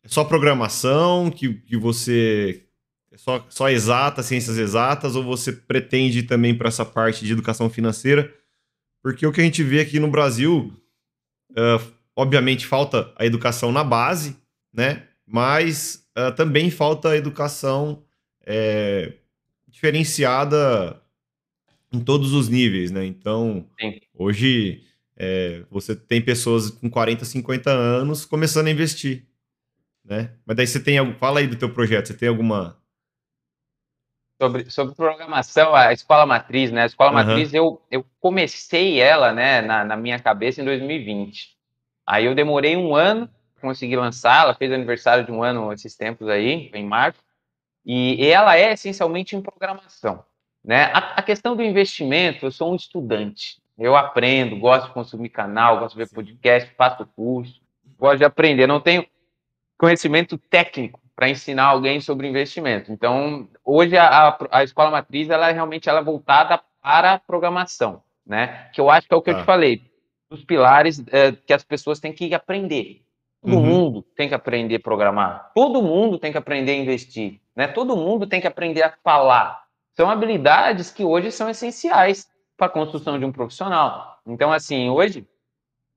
[0.04, 2.66] é só programação que, que você
[3.12, 7.70] é só, só exata, ciências exatas, ou você pretende também para essa parte de educação
[7.70, 8.34] financeira?
[9.02, 10.74] Porque o que a gente vê aqui no Brasil,
[11.52, 14.36] uh, obviamente falta a educação na base,
[14.74, 15.08] né?
[15.26, 18.04] Mas uh, também falta educação
[18.46, 19.14] é,
[19.68, 21.01] diferenciada
[21.92, 23.06] em todos os níveis, né?
[23.06, 24.00] Então, Sim.
[24.14, 24.84] hoje
[25.18, 29.26] é, você tem pessoas com 40, 50 anos começando a investir,
[30.04, 30.32] né?
[30.46, 32.78] Mas daí você tem algo, fala aí do teu projeto, você tem alguma
[34.42, 36.84] sobre, sobre programação, a escola matriz, né?
[36.84, 37.18] A escola uhum.
[37.18, 41.56] matriz eu, eu comecei ela, né, na, na minha cabeça em 2020.
[42.08, 43.30] Aí eu demorei um ano
[43.62, 44.44] consegui lançar.
[44.44, 47.20] Ela fez aniversário de um ano esses tempos aí, em março.
[47.86, 50.26] E, ela é essencialmente em programação.
[50.64, 50.86] Né?
[50.94, 53.60] A, a, questão do investimento, eu sou um estudante.
[53.78, 57.60] Eu aprendo, gosto de consumir canal, gosto de ver podcast, faço curso,
[57.98, 58.68] gosto de aprender.
[58.68, 59.06] Não tenho
[59.78, 62.92] conhecimento técnico para ensinar alguém sobre investimento.
[62.92, 68.04] Então, hoje a, a, escola matriz ela é realmente ela é voltada para a programação,
[68.26, 68.70] né?
[68.74, 69.34] Que eu acho que é o que ah.
[69.34, 69.82] eu te falei
[70.30, 73.02] dos pilares é, que as pessoas têm que aprender.
[73.42, 73.66] Todo uhum.
[73.66, 75.52] mundo tem que aprender a programar.
[75.56, 77.42] Todo mundo tem que aprender a investir.
[77.56, 77.68] Né?
[77.68, 79.64] Todo mundo tem que aprender a falar.
[80.02, 84.18] São habilidades que hoje são essenciais para a construção de um profissional.
[84.26, 85.28] Então, assim, hoje,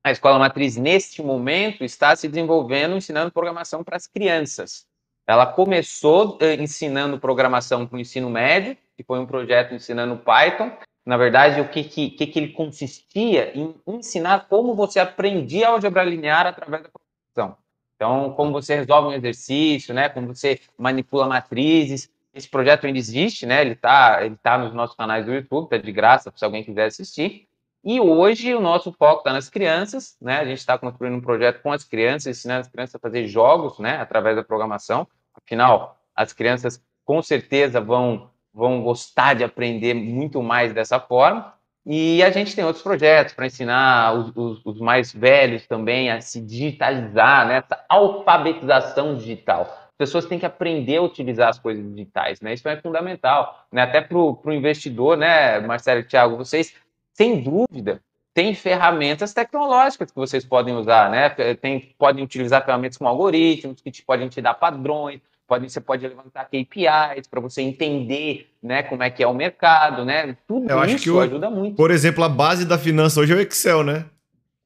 [0.04, 4.86] a escola matriz, neste momento, está se desenvolvendo ensinando programação para as crianças.
[5.26, 10.70] Ela começou eh, ensinando programação para o ensino médio, que foi um projeto ensinando Python.
[11.06, 16.46] Na verdade, o que, que, que, ele consistia em ensinar como você aprendia álgebra linear
[16.46, 17.58] através da programação.
[17.96, 20.10] Então, como você resolve um exercício, né?
[20.10, 22.12] Como você manipula matrizes.
[22.34, 23.60] Esse projeto ainda existe, né?
[23.60, 26.86] Ele está ele tá nos nossos canais do YouTube, está de graça se alguém quiser
[26.86, 27.46] assistir.
[27.84, 30.40] E hoje o nosso foco está nas crianças, né?
[30.40, 33.78] A gente está construindo um projeto com as crianças, ensinando as crianças a fazer jogos,
[33.78, 33.98] né?
[33.98, 35.06] Através da programação.
[35.34, 41.52] Afinal, as crianças com certeza vão vão gostar de aprender muito mais dessa forma.
[41.84, 46.20] E a gente tem outros projetos para ensinar os, os, os, mais velhos também a
[46.20, 47.56] se digitalizar, né?
[47.56, 49.83] Essa alfabetização digital.
[49.94, 52.52] As pessoas têm que aprender a utilizar as coisas digitais, né?
[52.52, 53.82] Isso é fundamental, né?
[53.82, 56.74] Até para o investidor, né, Marcelo e Thiago, vocês,
[57.12, 58.00] sem dúvida,
[58.34, 61.30] têm ferramentas tecnológicas que vocês podem usar, né?
[61.54, 66.06] Tem, podem utilizar ferramentas com algoritmos que te, podem te dar padrões, Pode, você pode
[66.08, 70.38] levantar KPIs para você entender né, como é que é o mercado, né?
[70.48, 71.76] Tudo Eu isso que ajuda muito.
[71.76, 74.06] Por exemplo, a base da finança hoje é o Excel, né?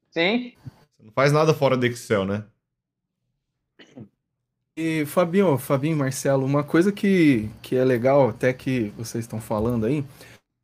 [0.09, 0.53] Sim.
[0.95, 2.45] Você não faz nada fora do Excel, né?
[4.81, 9.85] E Fabinho, Fabinho Marcelo, uma coisa que, que é legal, até que vocês estão falando
[9.85, 10.05] aí,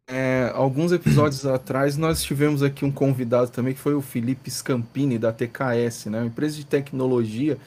[0.10, 5.20] é, alguns episódios atrás nós tivemos aqui um convidado também, que foi o Felipe Scampini,
[5.20, 6.20] da TKS, né?
[6.20, 7.58] Uma empresa de tecnologia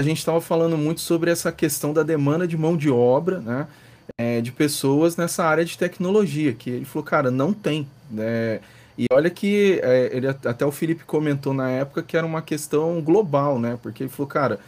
[0.00, 3.68] a gente estava falando muito sobre essa questão da demanda de mão de obra, né?
[4.18, 7.88] É, de pessoas nessa área de tecnologia, que ele falou, cara, não tem.
[8.10, 8.58] Né?
[8.98, 13.00] E olha que é, ele, até o Felipe comentou na época que era uma questão
[13.00, 13.78] global, né?
[13.80, 14.58] Porque ele falou, cara,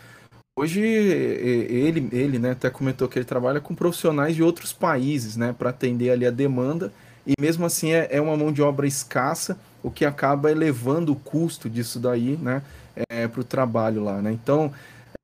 [0.58, 5.54] hoje ele, ele né, até comentou que ele trabalha com profissionais de outros países, né?
[5.56, 6.92] Para atender ali a demanda,
[7.26, 11.16] e mesmo assim é, é uma mão de obra escassa, o que acaba elevando o
[11.16, 12.62] custo disso daí, né?
[13.08, 14.32] É, para o trabalho lá, né?
[14.32, 14.72] Então,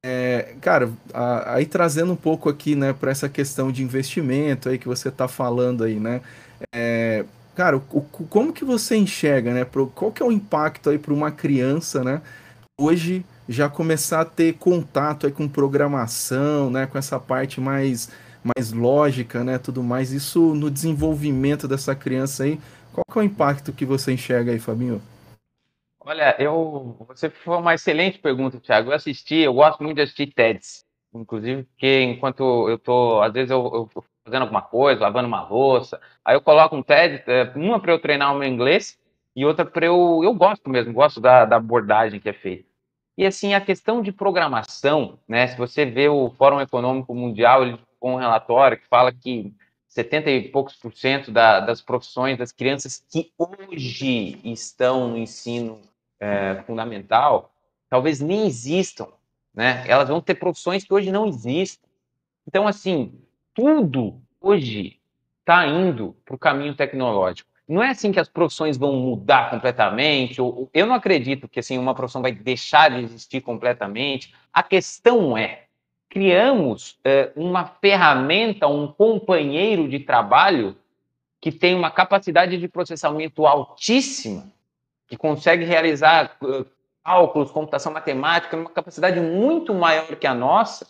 [0.05, 4.79] é, cara, a, aí trazendo um pouco aqui, né, para essa questão de investimento aí
[4.79, 6.21] que você está falando aí, né?
[6.73, 9.65] É, cara, o, como que você enxerga, né?
[9.65, 12.23] Pro, qual que é o impacto aí para uma criança, né?
[12.79, 16.87] Hoje já começar a ter contato aí com programação, né?
[16.87, 18.11] Com essa parte mais
[18.45, 19.59] mais lógica, né?
[19.59, 20.13] Tudo mais.
[20.13, 22.61] Isso no desenvolvimento dessa criança aí.
[22.93, 25.01] Qual que é o impacto que você enxerga aí, Fabinho?
[26.07, 28.91] Olha, eu, você foi uma excelente pergunta, Thiago.
[28.91, 33.51] Eu assisti, eu gosto muito de assistir TEDs, inclusive porque enquanto eu tô, às vezes
[33.51, 37.81] eu, eu fazendo alguma coisa, lavando uma louça, aí eu coloco um TED, é, uma
[37.81, 38.99] para eu treinar o meu inglês
[39.35, 42.74] e outra para eu, eu gosto mesmo, gosto da, da abordagem que é feita.
[43.17, 45.47] E assim, a questão de programação, né?
[45.47, 49.55] Se você vê o Fórum Econômico Mundial, ele com um relatório que fala que
[49.87, 55.81] 70 e poucos por cento da, das profissões das crianças que hoje estão no ensino
[56.21, 57.51] é, fundamental,
[57.89, 59.07] talvez nem existam,
[59.55, 59.85] né?
[59.89, 61.89] Elas vão ter profissões que hoje não existem.
[62.47, 63.19] Então, assim,
[63.55, 65.01] tudo hoje
[65.41, 67.49] está indo para o caminho tecnológico.
[67.67, 70.39] Não é assim que as profissões vão mudar completamente.
[70.39, 74.35] Eu não acredito que assim uma profissão vai deixar de existir completamente.
[74.53, 75.65] A questão é
[76.11, 80.77] criamos é, uma ferramenta, um companheiro de trabalho
[81.41, 84.47] que tem uma capacidade de processamento altíssima
[85.07, 86.65] que consegue realizar uh,
[87.05, 90.87] cálculos, computação matemática, numa capacidade muito maior que a nossa,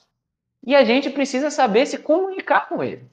[0.65, 3.05] e a gente precisa saber se comunicar com ele.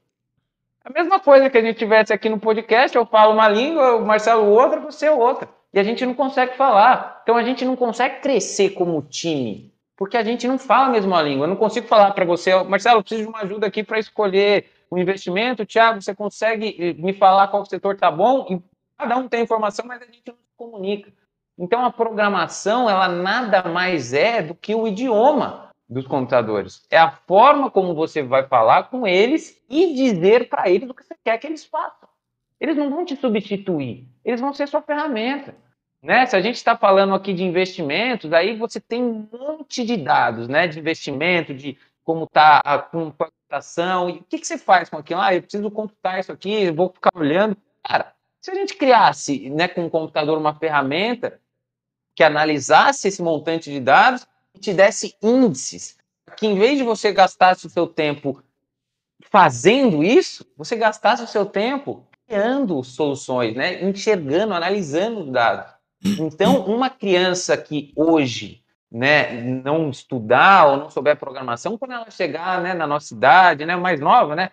[0.83, 4.05] A mesma coisa que a gente tivesse aqui no podcast, eu falo uma língua, o
[4.05, 5.47] Marcelo outra, você outra.
[5.71, 7.21] E a gente não consegue falar.
[7.21, 11.21] Então a gente não consegue crescer como time, porque a gente não fala a mesma
[11.21, 11.45] língua.
[11.45, 14.71] Eu não consigo falar para você, Marcelo, eu preciso de uma ajuda aqui para escolher
[14.89, 15.65] o um investimento.
[15.67, 18.61] Tiago, você consegue eh, me falar qual setor está bom?
[18.97, 21.13] Cada um tem informação, mas a gente não comunica.
[21.59, 26.85] Então a programação, ela nada mais é do que o idioma dos computadores.
[26.89, 31.03] É a forma como você vai falar com eles e dizer para eles o que
[31.03, 32.07] você quer que eles façam.
[32.57, 35.53] Eles não vão te substituir, eles vão ser sua ferramenta.
[36.01, 36.25] Né?
[36.25, 40.47] Se a gente está falando aqui de investimentos, aí você tem um monte de dados,
[40.47, 40.65] né?
[40.65, 45.19] De investimento, de como está a computação, e o que, que você faz com aquilo?
[45.19, 47.55] Ah, eu preciso computar isso aqui, vou ficar olhando.
[47.85, 51.39] Cara, se a gente criasse né, com o computador uma ferramenta
[52.15, 55.97] que analisasse esse montante de dados e te desse índices,
[56.37, 58.43] que em vez de você gastar o seu tempo
[59.29, 65.71] fazendo isso, você gastasse o seu tempo criando soluções, né, enxergando, analisando os dados.
[66.19, 72.61] Então, uma criança que hoje né, não estudar ou não souber programação, quando ela chegar
[72.61, 74.51] né, na nossa idade, né, mais nova, né,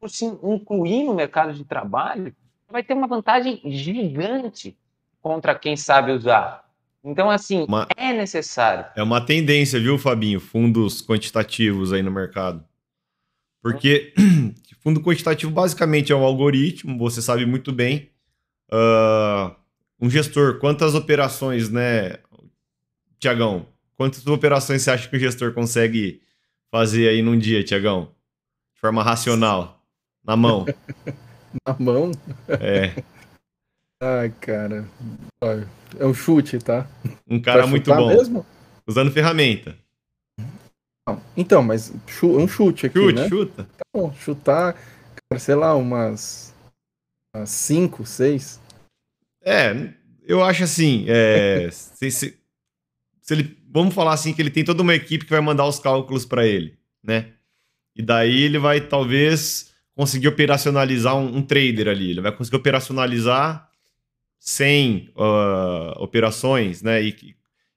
[0.00, 2.34] por se incluir no mercado de trabalho,
[2.68, 4.76] vai ter uma vantagem gigante
[5.22, 6.64] contra quem sabe usar.
[7.06, 8.84] Então, assim, uma, é necessário.
[8.96, 10.40] É uma tendência, viu, Fabinho?
[10.40, 12.64] Fundos quantitativos aí no mercado.
[13.62, 14.12] Porque
[14.82, 18.10] fundo quantitativo basicamente é um algoritmo, você sabe muito bem.
[18.72, 19.54] Uh,
[20.00, 22.18] um gestor, quantas operações, né,
[23.20, 23.66] Tiagão?
[23.96, 26.22] Quantas operações você acha que o gestor consegue
[26.70, 28.12] fazer aí num dia, Tiagão?
[28.74, 29.80] De forma racional,
[30.24, 30.66] na mão.
[31.66, 32.10] na mão?
[32.60, 33.02] É.
[34.02, 34.86] Ai, cara.
[35.98, 36.86] É um chute, tá?
[37.28, 38.08] Um cara muito bom.
[38.08, 38.46] Mesmo?
[38.86, 39.76] Usando ferramenta.
[41.36, 43.28] Então, mas um chute aqui, chute, né?
[43.28, 44.76] Chuta, Tá bom, chutar,
[45.38, 46.52] sei lá, umas,
[47.34, 48.60] umas cinco, seis.
[49.40, 49.90] É,
[50.24, 52.38] eu acho assim, é, se, se,
[53.22, 55.78] se, ele, vamos falar assim que ele tem toda uma equipe que vai mandar os
[55.78, 57.34] cálculos para ele, né?
[57.94, 63.70] E daí ele vai talvez conseguir operacionalizar um, um trader ali, ele vai conseguir operacionalizar
[64.46, 67.02] 100 uh, operações, né?
[67.02, 67.34] E,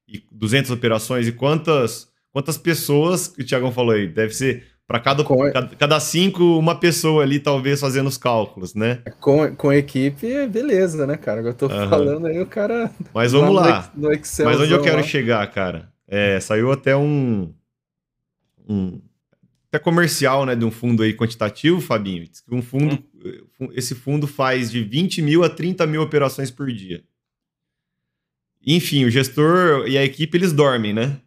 [0.07, 1.27] e 200 operações.
[1.27, 5.99] E quantas, quantas pessoas, que o Tiagão falou aí, deve ser para cada, cada, cada,
[5.99, 8.99] cinco, uma pessoa ali, talvez, fazendo os cálculos, né?
[9.19, 11.41] Com, com equipe, beleza, né, cara?
[11.41, 11.89] Eu tô uhum.
[11.89, 12.91] falando aí, o cara.
[13.13, 13.91] Mas vamos lá.
[13.95, 15.03] No Excel, Mas onde eu quero lá.
[15.03, 15.89] chegar, cara?
[16.07, 17.51] É, saiu até um.
[18.67, 18.99] um
[19.69, 22.27] até comercial, né, de um fundo aí quantitativo, Fabinho.
[22.51, 23.03] Um fundo,
[23.59, 23.69] hum.
[23.73, 27.03] esse fundo faz de 20 mil a 30 mil operações por dia.
[28.65, 31.21] Enfim, o gestor e a equipe eles dormem, né?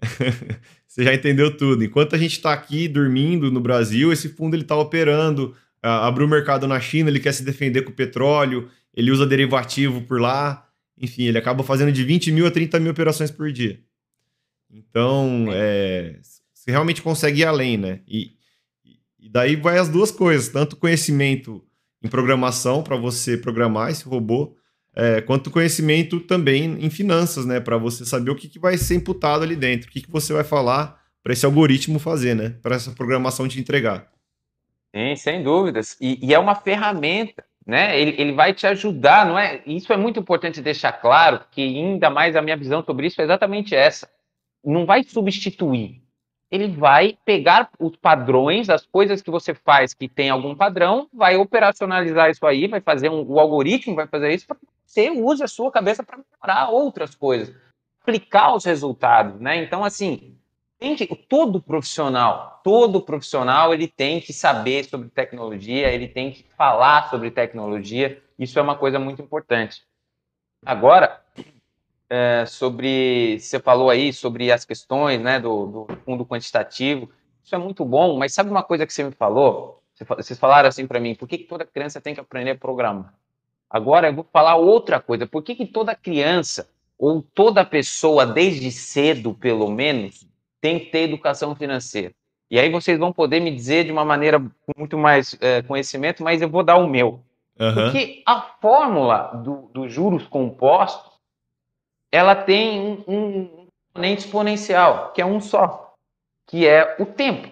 [0.88, 1.84] Você já entendeu tudo.
[1.84, 6.30] Enquanto a gente está aqui dormindo no Brasil, esse fundo ele está operando, abriu o
[6.30, 10.66] mercado na China, ele quer se defender com o petróleo, ele usa derivativo por lá.
[10.98, 13.80] Enfim, ele acaba fazendo de 20 mil a 30 mil operações por dia.
[14.70, 16.18] Então, é,
[16.62, 18.00] você realmente consegue ir além, né?
[18.06, 18.36] E,
[19.18, 21.64] e daí vai as duas coisas, tanto conhecimento
[22.00, 24.56] em programação para você programar esse robô,
[24.94, 27.58] é, quanto conhecimento também em finanças, né?
[27.58, 30.32] Para você saber o que, que vai ser imputado ali dentro, o que, que você
[30.32, 32.50] vai falar para esse algoritmo fazer, né?
[32.62, 34.08] Para essa programação te entregar.
[34.94, 35.96] Sim, sem dúvidas.
[36.00, 38.00] E, e, é uma ferramenta, né?
[38.00, 39.62] Ele, ele vai te ajudar, não é?
[39.66, 43.24] Isso é muito importante deixar claro, que ainda mais a minha visão sobre isso é
[43.24, 44.08] exatamente essa.
[44.64, 46.01] Não vai substituir,
[46.52, 51.34] ele vai pegar os padrões, as coisas que você faz que tem algum padrão, vai
[51.34, 55.48] operacionalizar isso aí, vai fazer um, o algoritmo vai fazer isso para você use a
[55.48, 57.54] sua cabeça para melhorar outras coisas,
[58.02, 59.56] aplicar os resultados, né?
[59.56, 60.36] Então, assim,
[60.78, 66.44] tem que, todo profissional, todo profissional, ele tem que saber sobre tecnologia, ele tem que
[66.58, 69.82] falar sobre tecnologia, isso é uma coisa muito importante.
[70.66, 71.22] Agora,
[72.12, 73.38] é, sobre.
[73.40, 77.08] Você falou aí sobre as questões né, do, do, fundo quantitativo.
[77.42, 79.82] Isso é muito bom, mas sabe uma coisa que você me falou?
[79.94, 83.14] Vocês falaram assim para mim: por que, que toda criança tem que aprender a programar?
[83.70, 88.70] Agora eu vou falar outra coisa: por que, que toda criança, ou toda pessoa, desde
[88.70, 90.28] cedo pelo menos,
[90.60, 92.12] tem que ter educação financeira?
[92.50, 96.22] E aí vocês vão poder me dizer de uma maneira com muito mais é, conhecimento,
[96.22, 97.24] mas eu vou dar o meu.
[97.58, 97.74] Uhum.
[97.74, 101.11] Porque a fórmula dos do juros compostos
[102.12, 105.96] ela tem um, um componente exponencial, que é um só,
[106.46, 107.48] que é o tempo.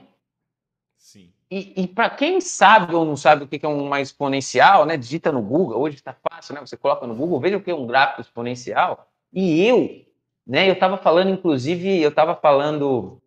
[0.98, 1.32] Sim.
[1.50, 5.32] E, e para quem sabe ou não sabe o que é uma exponencial, né, digita
[5.32, 7.86] no Google, hoje está fácil, né, você coloca no Google, veja o que é um
[7.86, 10.04] gráfico exponencial, e eu,
[10.46, 13.20] né, eu estava falando, inclusive, eu estava falando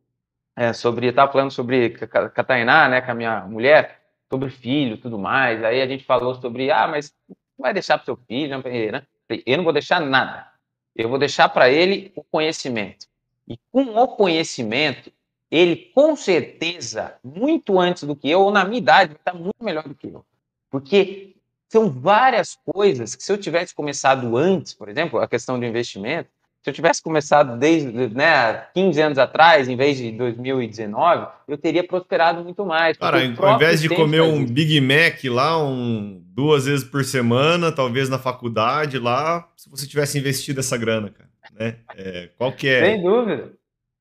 [0.55, 5.17] é, sobre, eu estava falando sobre Catainá, né, com a minha mulher, sobre filho tudo
[5.17, 7.13] mais, aí a gente falou sobre, ah, mas
[7.57, 9.03] vai deixar para seu filho, né?
[9.45, 10.52] Eu não vou deixar nada.
[10.95, 13.07] Eu vou deixar para ele o conhecimento.
[13.47, 15.11] E com o conhecimento,
[15.49, 19.63] ele com certeza, muito antes do que eu, ou na minha idade, vai estar muito
[19.63, 20.25] melhor do que eu.
[20.69, 21.35] Porque
[21.69, 26.29] são várias coisas que se eu tivesse começado antes, por exemplo, a questão do investimento,
[26.63, 31.85] se eu tivesse começado desde né, 15 anos atrás, em vez de 2019, eu teria
[31.85, 32.95] prosperado muito mais.
[32.95, 34.45] Cara, ao invés de comer um.
[34.45, 40.17] Big Mac lá um, duas vezes por semana, talvez na faculdade lá, se você tivesse
[40.17, 41.75] investido essa grana, cara, né?
[41.97, 42.85] É, qual que é?
[42.85, 43.51] Sem dúvida.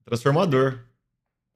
[0.05, 0.79] Transformador.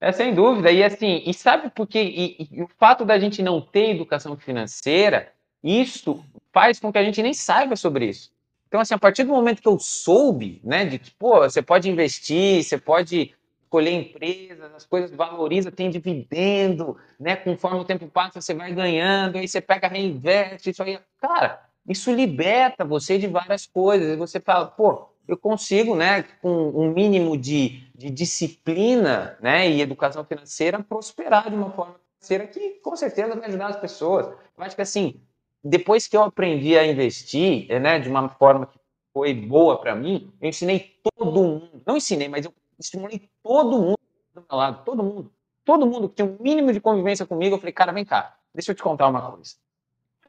[0.00, 0.72] É, sem dúvida.
[0.72, 2.02] E assim, e sabe por quê?
[2.02, 7.04] E, e, o fato da gente não ter educação financeira, isso faz com que a
[7.04, 8.34] gente nem saiba sobre isso.
[8.68, 11.88] Então, assim, a partir do momento que eu soube, né, de que, pô, você pode
[11.88, 18.40] investir, você pode escolher empresas, as coisas valorizam, tem dividendo, né, conforme o tempo passa,
[18.40, 20.98] você vai ganhando, aí você pega, reinveste, isso aí.
[21.20, 24.08] Cara, isso liberta você de várias coisas.
[24.14, 29.80] E você fala, pô, eu consigo, né, com um mínimo de, de disciplina né, e
[29.80, 34.26] educação financeira, prosperar de uma forma financeira que com certeza vai ajudar as pessoas.
[34.26, 35.20] Eu acho que assim,
[35.68, 38.78] depois que eu aprendi a investir né, de uma forma que
[39.12, 43.98] foi boa para mim, eu ensinei todo mundo, não ensinei, mas eu estimulei todo mundo
[44.34, 45.32] do meu lado, todo mundo,
[45.64, 48.70] todo mundo que tinha um mínimo de convivência comigo, eu falei, cara, vem cá, deixa
[48.70, 49.54] eu te contar uma coisa.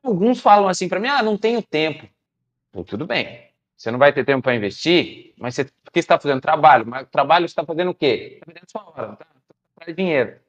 [0.02, 2.08] Alguns falam assim para mim, ah, não tenho tempo.
[2.86, 6.86] tudo bem, você não vai ter tempo para investir, mas você, porque está fazendo trabalho,
[6.88, 8.39] mas trabalho você está fazendo o quê?
[8.39, 9.28] Está vendendo sua hora, tá?
[9.76, 10.39] Traz dinheiro.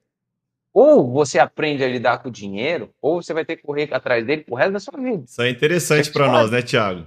[0.72, 4.24] Ou você aprende a lidar com o dinheiro, ou você vai ter que correr atrás
[4.24, 5.24] dele pro resto da sua vida.
[5.26, 7.06] Isso é interessante para nós, né, Thiago?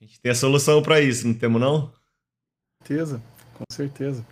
[0.00, 1.88] A gente tem a solução para isso, não temos não?
[1.88, 3.22] Com certeza,
[3.54, 4.26] com certeza.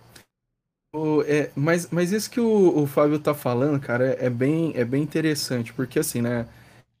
[0.95, 4.71] O, é, mas, mas isso que o, o Fábio tá falando, cara, é, é, bem,
[4.75, 6.47] é bem interessante, porque assim, né?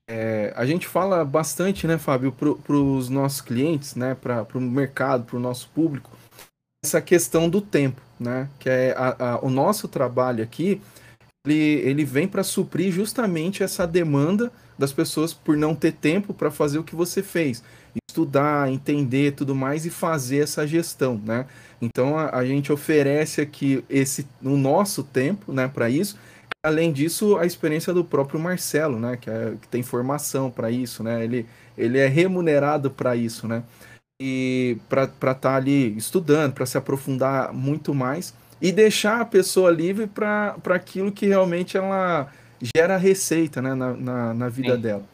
[0.09, 5.25] É, a gente fala bastante, né, Fábio, para os nossos clientes, né, para o mercado,
[5.25, 6.09] para o nosso público,
[6.81, 10.81] essa questão do tempo, né, que é a, a, o nosso trabalho aqui,
[11.47, 16.51] ele, ele vem para suprir justamente essa demanda das pessoas por não ter tempo para
[16.51, 17.63] fazer o que você fez,
[18.07, 21.45] estudar, entender tudo mais e fazer essa gestão, né?
[21.81, 26.17] Então a, a gente oferece aqui esse o nosso tempo, né, para isso.
[26.63, 31.03] Além disso, a experiência do próprio Marcelo, né, que, é, que tem formação para isso,
[31.03, 31.45] né, ele,
[31.77, 33.63] ele é remunerado para isso, né,
[34.21, 39.71] e para estar tá ali estudando, para se aprofundar muito mais e deixar a pessoa
[39.71, 42.31] livre para aquilo que realmente ela
[42.75, 44.81] gera receita, né, na, na, na vida Sim.
[44.81, 45.05] dela.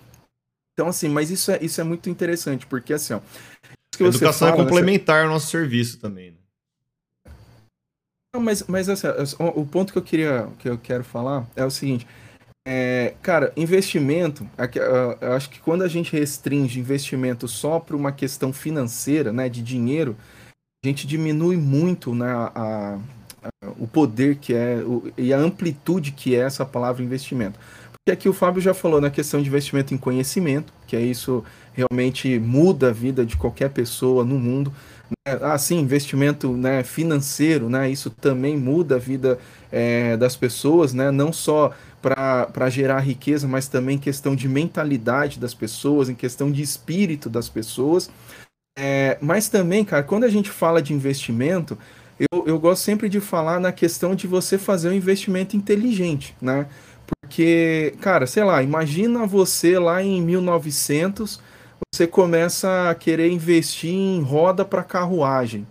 [0.74, 4.52] Então, assim, mas isso é, isso é muito interessante, porque assim, ó, a educação é
[4.52, 6.38] fala, é complementar ao nosso serviço também, né?
[8.36, 9.06] Não, mas, mas assim,
[9.40, 12.08] o ponto que eu queria que eu quero falar é o seguinte.
[12.66, 14.50] É, cara, investimento,
[15.22, 19.62] eu acho que quando a gente restringe investimento só para uma questão financeira, né, de
[19.62, 20.16] dinheiro,
[20.84, 22.98] a gente diminui muito né, a,
[23.78, 27.60] o poder que é o, e a amplitude que é essa palavra investimento.
[27.92, 31.44] Porque aqui o Fábio já falou na questão de investimento em conhecimento, que é isso
[31.72, 34.74] realmente muda a vida de qualquer pessoa no mundo.
[35.10, 35.40] Né?
[35.42, 37.90] Ah, sim, investimento né, financeiro, né?
[37.90, 39.40] Isso também muda a vida
[39.72, 41.12] é, das pessoas, né?
[41.12, 46.62] Não só para gerar riqueza, mas também questão de mentalidade das pessoas, em questão de
[46.62, 48.10] espírito das pessoas.
[48.78, 51.78] É, mas também, cara, quando a gente fala de investimento,
[52.20, 56.68] eu, eu gosto sempre de falar na questão de você fazer um investimento inteligente, né?
[57.06, 61.40] Porque, cara, sei lá, imagina você lá em 1900
[61.94, 65.68] você começa a querer investir em roda para carruagem.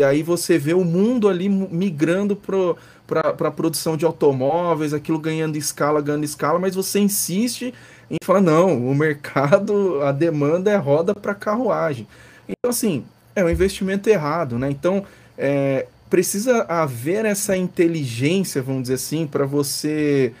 [0.00, 5.56] E aí você vê o mundo ali migrando para a produção de automóveis, aquilo ganhando
[5.56, 7.74] escala, ganhando escala, mas você insiste
[8.10, 12.06] em falar, não, o mercado, a demanda é roda para carruagem.
[12.48, 14.70] Então, assim, é um investimento errado, né?
[14.70, 15.04] Então,
[15.38, 20.32] é, precisa haver essa inteligência, vamos dizer assim, para você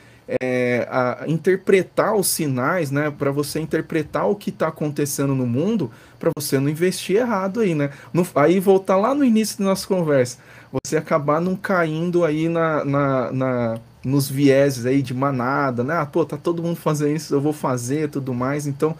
[0.42, 3.10] é, a interpretar os sinais, né?
[3.10, 7.74] Para você interpretar o que está acontecendo no mundo, para você não investir errado aí,
[7.74, 7.90] né?
[8.12, 10.38] No, aí voltar lá no início da nossa conversa,
[10.70, 15.94] você acabar não caindo aí na, na, na nos vieses aí de manada, né?
[15.94, 18.66] Ah, pô, tá todo mundo fazendo isso, eu vou fazer, tudo mais.
[18.66, 18.94] Então,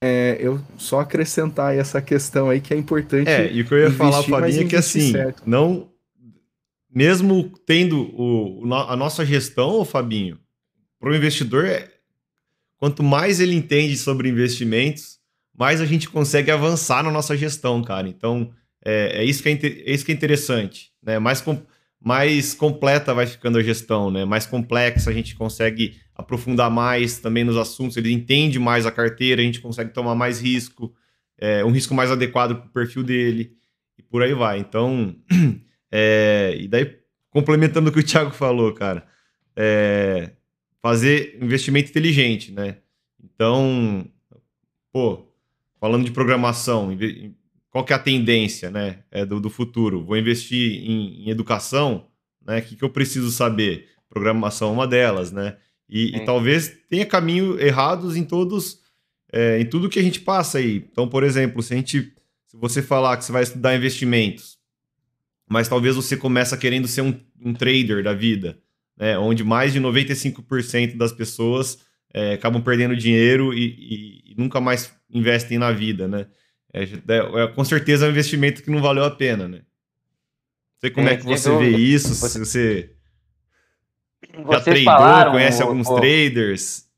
[0.00, 3.28] é, eu só acrescentar essa questão aí que é importante.
[3.28, 5.42] É, e o que eu ia falar, Fabinho, é que assim, certo.
[5.46, 5.90] não.
[6.90, 10.38] Mesmo tendo o, a nossa gestão, Fabinho,
[10.98, 11.88] para o investidor, é,
[12.78, 15.18] quanto mais ele entende sobre investimentos,
[15.56, 18.08] mais a gente consegue avançar na nossa gestão, cara.
[18.08, 18.50] Então,
[18.84, 20.90] é, é isso, que é, é, isso que é interessante.
[21.02, 21.18] Né?
[21.18, 21.44] Mais,
[22.00, 24.24] mais completa vai ficando a gestão, né?
[24.24, 29.40] mais complexa, a gente consegue aprofundar mais também nos assuntos, ele entende mais a carteira,
[29.40, 30.94] a gente consegue tomar mais risco,
[31.36, 33.56] é, um risco mais adequado para o perfil dele,
[33.96, 34.58] e por aí vai.
[34.58, 35.14] Então,
[35.90, 36.98] é, e daí,
[37.30, 39.06] complementando o que o Thiago falou, cara,
[39.56, 40.32] é,
[40.80, 42.78] fazer investimento inteligente, né?
[43.22, 44.08] Então,
[44.92, 45.26] pô,
[45.80, 46.96] falando de programação,
[47.70, 50.04] qual que é a tendência, né, é do, do futuro?
[50.04, 52.06] Vou investir em, em educação,
[52.48, 52.58] né?
[52.58, 53.88] O que, que eu preciso saber?
[54.08, 55.56] Programação é uma delas, né?
[55.88, 58.80] E, e talvez tenha caminho errados em todos,
[59.32, 60.76] é, em tudo que a gente passa aí.
[60.90, 62.14] Então, por exemplo, se a gente,
[62.46, 64.58] se você falar que você vai estudar investimentos,
[65.48, 68.58] mas talvez você começa querendo ser um, um trader da vida,
[68.98, 71.78] né, onde mais de 95% das pessoas
[72.12, 76.26] é, acabam perdendo dinheiro e, e, e, nunca mais investem na vida, né?
[76.72, 79.58] É, é, com certeza é um investimento que não valeu a pena, né?
[79.58, 82.94] Não sei como é, é que você vê isso, se você
[84.50, 85.96] já tradou, conhece o, alguns o...
[85.96, 86.88] traders.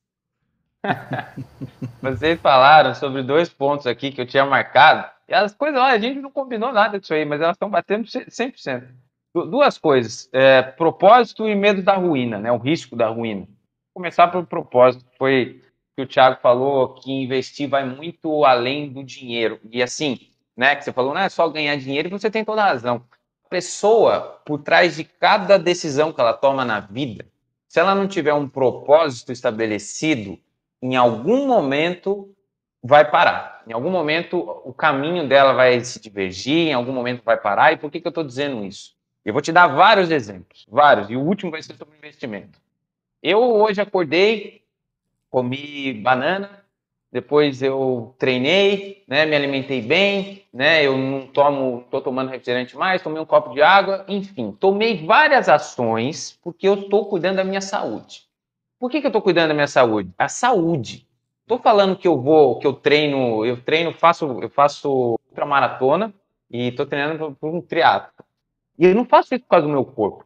[2.00, 5.08] vocês falaram sobre dois pontos aqui que eu tinha marcado.
[5.28, 8.04] E as coisas, olha, a gente não combinou nada disso aí, mas elas estão batendo
[8.04, 8.88] 100%.
[9.32, 12.50] Duas coisas: é, propósito e medo da ruína, né?
[12.50, 13.42] O risco da ruína.
[13.42, 15.04] Vou começar pelo propósito.
[15.16, 15.62] Foi
[15.96, 19.60] que o Thiago falou que investir vai muito além do dinheiro.
[19.70, 20.18] E assim,
[20.56, 20.76] né?
[20.76, 23.04] Que você falou, não é só ganhar dinheiro e você tem toda a razão.
[23.44, 27.26] A pessoa, por trás de cada decisão que ela toma na vida,
[27.68, 30.38] se ela não tiver um propósito estabelecido,
[30.82, 32.34] em algum momento
[32.82, 33.62] vai parar.
[33.66, 37.72] Em algum momento o caminho dela vai se divergir, em algum momento vai parar.
[37.72, 38.94] E por que, que eu estou dizendo isso?
[39.24, 42.58] Eu vou te dar vários exemplos, vários, e o último vai ser sobre investimento.
[43.22, 44.59] Eu hoje acordei,
[45.30, 46.64] comi banana,
[47.12, 53.02] depois eu treinei, né, me alimentei bem, né, eu não tomo, estou tomando refrigerante mais,
[53.02, 57.60] tomei um copo de água, enfim, tomei várias ações porque eu estou cuidando da minha
[57.60, 58.28] saúde.
[58.78, 60.10] Por que, que eu estou cuidando da minha saúde?
[60.18, 61.06] A saúde.
[61.42, 66.14] Estou falando que eu vou, que eu treino, eu treino, faço, eu faço ultramaratona
[66.48, 68.24] e estou treinando por um triatlo.
[68.78, 70.24] E eu não faço isso por causa do meu corpo.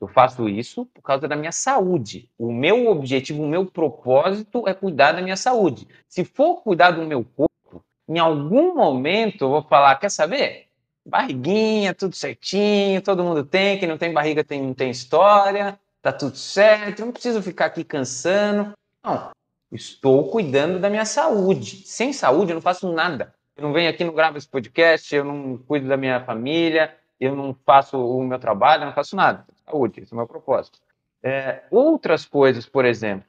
[0.00, 2.30] Eu faço isso por causa da minha saúde.
[2.38, 5.86] O meu objetivo, o meu propósito é cuidar da minha saúde.
[6.08, 10.68] Se for cuidar do meu corpo, em algum momento eu vou falar: quer saber?
[11.04, 13.78] Barriguinha, tudo certinho, todo mundo tem.
[13.78, 17.84] Quem não tem barriga tem, não tem história, tá tudo certo, não preciso ficar aqui
[17.84, 18.72] cansando.
[19.04, 19.30] Não,
[19.70, 21.82] estou cuidando da minha saúde.
[21.86, 23.34] Sem saúde eu não faço nada.
[23.56, 27.36] Eu não venho aqui, não gravo esse podcast, eu não cuido da minha família, eu
[27.36, 29.46] não faço o meu trabalho, eu não faço nada.
[29.66, 30.80] Saúde, esse é o meu propósito.
[31.22, 33.26] É, outras coisas, por exemplo,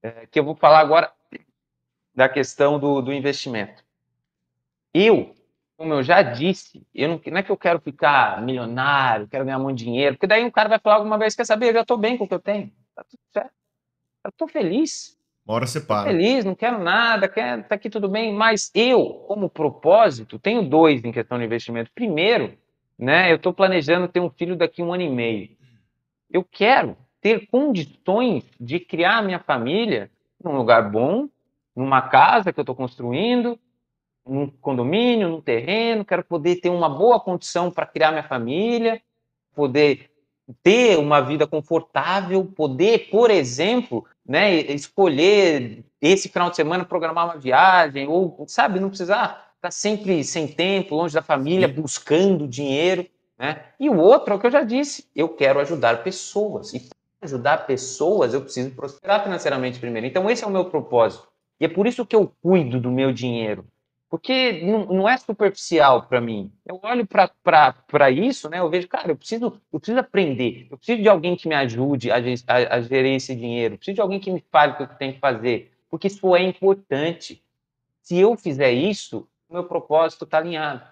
[0.00, 1.12] é, que eu vou falar agora
[2.14, 3.82] da questão do, do investimento.
[4.94, 5.34] Eu,
[5.76, 9.58] como eu já disse, eu não, não, é que eu quero ficar milionário, quero ganhar
[9.58, 11.98] muito dinheiro, porque daí um cara vai falar alguma vez, quer saber, eu já estou
[11.98, 13.52] bem com o que eu tenho, tá tudo certo.
[14.22, 15.18] Eu estou feliz.
[15.44, 16.08] Uma hora você para.
[16.08, 21.04] Feliz, não quero nada, quero, tá aqui tudo bem, mas eu, como propósito, tenho dois
[21.04, 21.90] em questão de investimento.
[21.92, 22.56] Primeiro,
[23.02, 23.32] né?
[23.32, 25.48] Eu estou planejando ter um filho daqui a um ano e meio.
[26.30, 30.08] Eu quero ter condições de criar minha família
[30.42, 31.28] num lugar bom,
[31.74, 33.58] numa casa que eu estou construindo,
[34.24, 36.04] num condomínio, num terreno.
[36.04, 39.02] Quero poder ter uma boa condição para criar minha família,
[39.52, 40.08] poder
[40.62, 47.36] ter uma vida confortável, poder, por exemplo, né, escolher esse final de semana programar uma
[47.36, 53.06] viagem ou, sabe, não precisar está sempre sem tempo, longe da família, buscando dinheiro.
[53.38, 53.62] Né?
[53.78, 56.74] E o outro é o que eu já disse: eu quero ajudar pessoas.
[56.74, 56.90] E para
[57.22, 60.06] ajudar pessoas, eu preciso prosperar financeiramente primeiro.
[60.06, 61.28] Então, esse é o meu propósito.
[61.60, 63.64] E é por isso que eu cuido do meu dinheiro.
[64.10, 66.52] Porque não, não é superficial para mim.
[66.66, 68.58] Eu olho para isso, né?
[68.58, 70.66] Eu vejo, cara, eu preciso, eu preciso aprender.
[70.70, 73.74] Eu preciso de alguém que me ajude a, a, a gerir esse dinheiro.
[73.74, 75.72] Eu preciso de alguém que me fale o que eu tenho que fazer.
[75.88, 77.42] Porque isso é importante.
[78.02, 80.82] Se eu fizer isso, meu propósito está alinhado.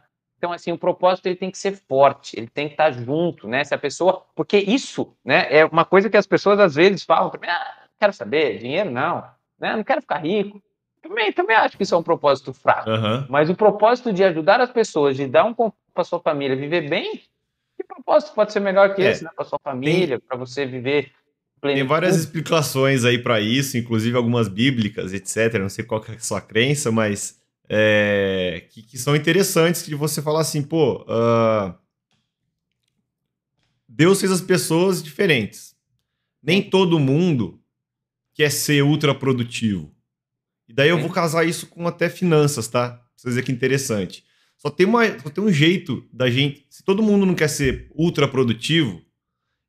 [0.41, 3.47] Então, assim, o propósito ele tem que ser forte, ele tem que estar tá junto,
[3.47, 3.63] né?
[3.63, 4.25] Se a pessoa.
[4.35, 7.77] Porque isso né, é uma coisa que as pessoas às vezes falam para mim: ah,
[7.83, 9.23] não quero saber, dinheiro não,
[9.59, 9.77] né?
[9.77, 10.63] não quero ficar rico.
[11.03, 12.89] Também, também acho que isso é um propósito fraco.
[12.89, 13.27] Uhum.
[13.29, 16.89] Mas o propósito de ajudar as pessoas, de dar um conforto para sua família, viver
[16.89, 17.23] bem,
[17.77, 19.31] que propósito pode ser melhor que é, esse, né?
[19.35, 21.11] Para sua família, para você viver
[21.61, 25.61] Tem várias explicações aí para isso, inclusive algumas bíblicas, etc.
[25.61, 27.40] Não sei qual é a sua crença, mas
[27.73, 31.73] é, que, que, são interessantes de você falar assim, pô, uh,
[33.89, 35.77] Deus fez as pessoas diferentes.
[36.43, 37.63] Nem todo mundo
[38.35, 39.95] quer ser ultra produtivo.
[40.69, 42.89] E daí eu vou casar isso com até finanças, tá?
[42.89, 44.25] Pra vocês verem que interessante.
[44.57, 46.67] Só tem, uma, só tem um jeito da gente.
[46.69, 49.01] Se todo mundo não quer ser ultra produtivo,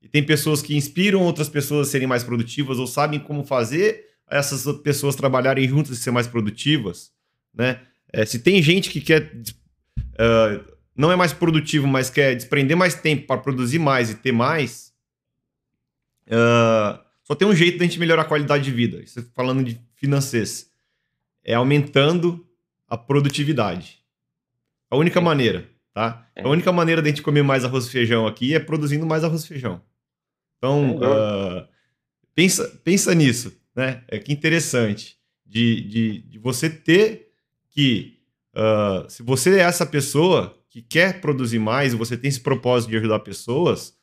[0.02, 4.08] e tem pessoas que inspiram outras pessoas a serem mais produtivas ou sabem como fazer
[4.28, 7.12] essas pessoas trabalharem juntas e ser mais produtivas,
[7.54, 7.80] né?
[8.14, 9.32] É, se tem gente que quer.
[9.96, 14.32] Uh, não é mais produtivo, mas quer desprender mais tempo para produzir mais e ter
[14.32, 14.94] mais,
[16.28, 19.02] uh, só tem um jeito da gente melhorar a qualidade de vida.
[19.02, 20.68] Isso falando de financeiros.
[21.44, 22.46] É aumentando
[22.88, 24.00] a produtividade.
[24.90, 26.28] A única maneira, tá?
[26.36, 29.24] A única maneira de a gente comer mais arroz e feijão aqui é produzindo mais
[29.24, 29.82] arroz e feijão.
[30.58, 31.68] Então, uh,
[32.36, 34.04] pensa, pensa nisso, né?
[34.08, 37.31] É que interessante de, de, de você ter
[37.72, 38.18] que
[38.56, 42.90] uh, se você é essa pessoa que quer produzir mais e você tem esse propósito
[42.90, 43.94] de ajudar pessoas,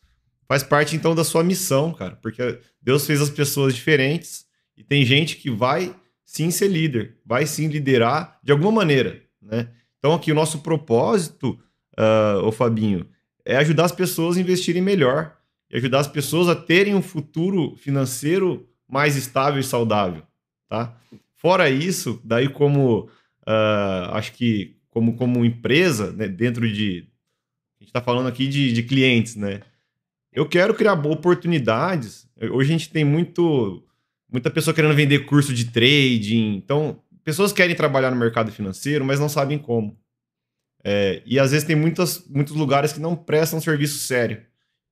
[0.47, 4.47] faz parte então da sua missão, cara, porque Deus fez as pessoas diferentes
[4.77, 5.95] e tem gente que vai
[6.25, 9.69] sim ser líder, vai sim liderar de alguma maneira, né?
[9.99, 11.59] Então aqui o nosso propósito,
[11.99, 13.07] uh, ô Fabinho,
[13.45, 15.37] é ajudar as pessoas a investirem melhor
[15.71, 20.23] e ajudar as pessoas a terem um futuro financeiro mais estável e saudável,
[20.69, 20.97] tá?
[21.35, 23.09] Fora isso, daí como
[23.49, 27.09] uh, acho que como, como empresa, né, dentro de.
[27.79, 29.61] A gente está falando aqui de, de clientes, né?
[30.33, 32.29] Eu quero criar oportunidades.
[32.53, 33.83] Hoje a gente tem muito,
[34.31, 36.57] muita pessoa querendo vender curso de trading.
[36.57, 39.99] Então, pessoas querem trabalhar no mercado financeiro, mas não sabem como.
[40.85, 44.43] É, e às vezes tem muitas, muitos lugares que não prestam serviço sério.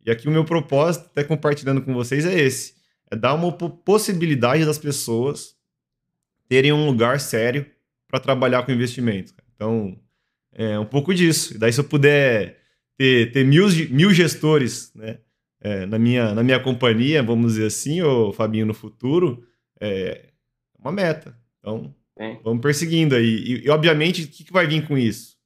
[0.05, 2.75] E aqui o meu propósito, até compartilhando com vocês, é esse:
[3.11, 5.57] é dar uma possibilidade das pessoas
[6.49, 7.67] terem um lugar sério
[8.17, 9.35] para trabalhar com investimentos.
[9.55, 9.99] Então,
[10.53, 11.59] é um pouco disso.
[11.59, 12.59] Daí, se eu puder
[12.97, 15.19] ter, ter mil, mil gestores né,
[15.61, 19.45] é, na, minha, na minha companhia, vamos dizer assim, ou Fabinho, no futuro,
[19.81, 20.31] é
[20.79, 21.37] uma meta.
[21.59, 21.95] Então,
[22.43, 23.27] vamos perseguindo aí.
[23.27, 25.37] E, e obviamente, o que, que vai vir com isso?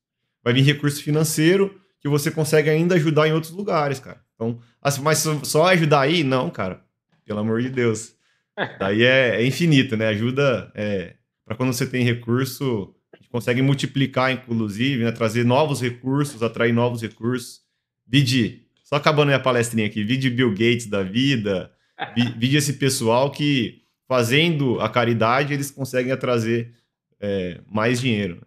[0.45, 4.21] Vai vir recurso financeiro que você consegue ainda ajudar em outros lugares, cara.
[4.35, 6.23] Então, assim, mas só ajudar aí?
[6.23, 6.83] Não, cara.
[7.27, 8.15] Pelo amor de Deus.
[8.79, 10.09] Daí é, é infinito, né?
[10.09, 11.17] Ajuda é,
[11.51, 15.11] para quando você tem recurso, a gente consegue multiplicar, inclusive, né?
[15.11, 17.63] trazer novos recursos, atrair novos recursos.
[18.07, 21.73] Vide, só acabando minha palestrinha aqui, vide Bill Gates da vida,
[22.39, 26.73] vide esse pessoal que, fazendo a caridade, eles conseguem trazer
[27.19, 28.47] é, mais dinheiro.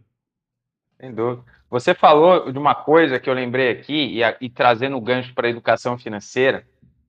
[0.98, 1.44] Sem dúvida.
[1.70, 5.48] Você falou de uma coisa que eu lembrei aqui, e, e trazendo o gancho para
[5.48, 6.66] a educação financeira,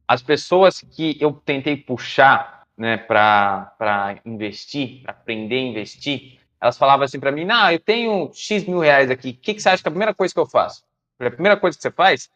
[0.09, 7.05] as pessoas que eu tentei puxar né, para investir, para aprender a investir, elas falavam
[7.05, 9.83] assim para mim: Não, eu tenho X mil reais aqui, o que, que você acha
[9.83, 10.83] que é a primeira coisa que eu faço?
[11.18, 12.31] A primeira coisa que você faz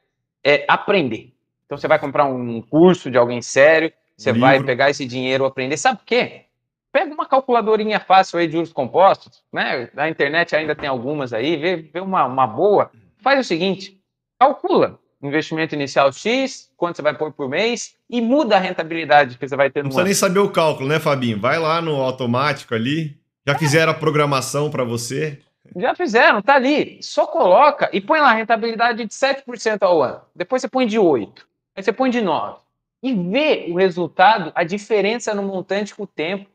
[0.44, 1.32] é aprender.
[1.66, 4.46] Então você vai comprar um curso de alguém sério, você Livro.
[4.46, 5.76] vai pegar esse dinheiro aprender.
[5.76, 6.44] Sabe por quê?
[6.90, 9.90] Pega uma calculadorinha fácil aí de juros compostos, né?
[9.92, 12.90] Na internet ainda tem algumas aí, vê, vê uma, uma boa.
[13.18, 14.00] Faz o seguinte:
[14.38, 19.48] calcula investimento inicial X, quanto você vai pôr por mês e muda a rentabilidade que
[19.48, 21.40] você vai ter no Não precisa nem saber o cálculo, né, Fabinho?
[21.40, 23.16] Vai lá no automático ali.
[23.46, 23.58] Já é.
[23.58, 25.40] fizeram a programação para você?
[25.76, 26.98] Já fizeram, tá ali.
[27.02, 30.20] Só coloca e põe lá a rentabilidade de 7% ao ano.
[30.34, 31.46] Depois você põe de 8.
[31.76, 32.58] Aí você põe de 9.
[33.02, 36.48] E vê o resultado, a diferença no montante com o tempo.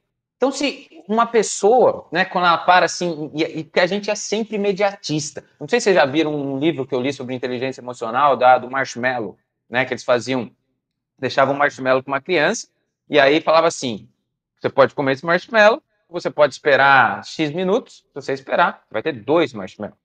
[0.44, 4.58] Então, se uma pessoa, né, quando ela para assim, e, que a gente é sempre
[4.58, 5.42] imediatista.
[5.58, 8.58] Não sei se vocês já viram um livro que eu li sobre inteligência emocional, da,
[8.58, 9.38] do Marshmallow,
[9.70, 10.52] né, que eles faziam,
[11.18, 12.68] deixavam um marshmallow com uma criança,
[13.10, 14.10] e aí falava assim:
[14.60, 19.14] você pode comer esse marshmallow, você pode esperar X minutos, se você esperar, vai ter
[19.14, 19.98] dois marshmallows.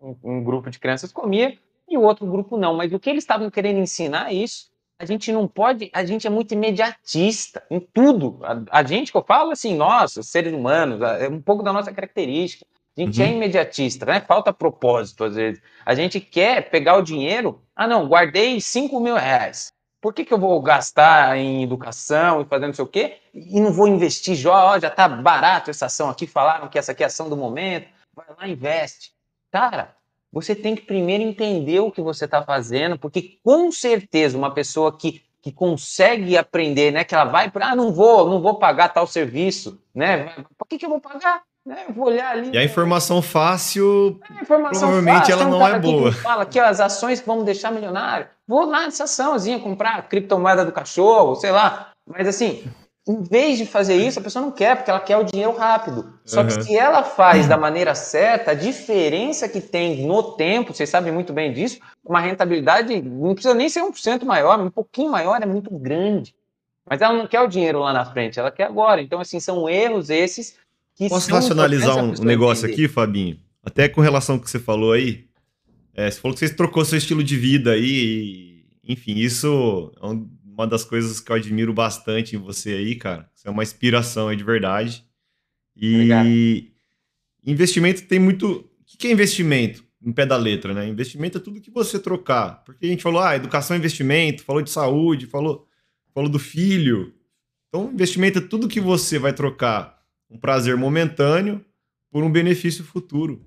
[0.00, 3.24] Um, um grupo de crianças comia e o outro grupo não, mas o que eles
[3.24, 4.69] estavam querendo ensinar é isso
[5.00, 8.38] a gente não pode, a gente é muito imediatista em tudo.
[8.42, 11.90] A, a gente que eu falo assim, nós, seres humanos, é um pouco da nossa
[11.90, 12.66] característica.
[12.94, 13.30] A gente é uhum.
[13.30, 14.20] é imediatista, né?
[14.20, 15.62] Falta propósito às vezes.
[15.86, 17.62] A gente quer pegar o dinheiro.
[17.74, 19.72] Ah, não, guardei 5 mil reais.
[20.02, 23.58] Por que, que eu vou gastar em educação e fazendo não sei o quê e
[23.58, 24.34] não vou investir?
[24.34, 27.36] Já, já tá barato essa ação aqui, falaram que essa aqui é a ação do
[27.38, 27.88] momento.
[28.14, 29.12] Vai lá, investe.
[29.50, 29.96] Cara,
[30.32, 34.96] você tem que primeiro entender o que você está fazendo, porque com certeza uma pessoa
[34.96, 38.90] que, que consegue aprender, né, que ela vai para, ah, não vou, não vou pagar
[38.90, 40.32] tal serviço, né?
[40.56, 41.42] Por que, que eu vou pagar?
[41.66, 41.84] Né?
[41.88, 42.50] Eu vou olhar ali.
[42.52, 46.12] E a informação fácil, a informação provavelmente fácil, ela não é boa.
[46.12, 48.26] fala que as ações que vão deixar milionário.
[48.46, 51.90] Vou lá nessa açãozinha comprar criptomoeda do cachorro, sei lá.
[52.06, 52.64] Mas assim,
[53.10, 56.14] em vez de fazer isso, a pessoa não quer, porque ela quer o dinheiro rápido.
[56.24, 56.46] Só uhum.
[56.46, 61.12] que se ela faz da maneira certa, a diferença que tem no tempo, vocês sabem
[61.12, 65.46] muito bem disso, uma rentabilidade não precisa nem ser 1% maior, um pouquinho maior é
[65.46, 66.32] muito grande.
[66.88, 69.02] Mas ela não quer o dinheiro lá na frente, ela quer agora.
[69.02, 70.56] Então, assim, são erros esses
[70.94, 72.84] que Posso racionalizar um negócio entender.
[72.84, 73.38] aqui, Fabinho?
[73.64, 75.24] Até com relação ao que você falou aí.
[75.94, 80.06] É, você falou que você trocou seu estilo de vida aí, e, enfim, isso é
[80.06, 80.28] um
[80.60, 83.30] uma das coisas que eu admiro bastante em você aí, cara.
[83.34, 85.04] Você é uma inspiração aí de verdade.
[85.74, 86.28] E Obrigado.
[87.46, 88.46] investimento tem muito.
[88.50, 89.82] O que é investimento?
[90.00, 90.88] No pé da letra, né?
[90.88, 92.62] Investimento é tudo que você trocar.
[92.64, 95.66] Porque a gente falou, ah, educação é investimento, falou de saúde, falou,
[96.14, 97.14] falou do filho.
[97.68, 99.98] Então, investimento é tudo que você vai trocar
[100.28, 101.64] um prazer momentâneo
[102.10, 103.44] por um benefício futuro.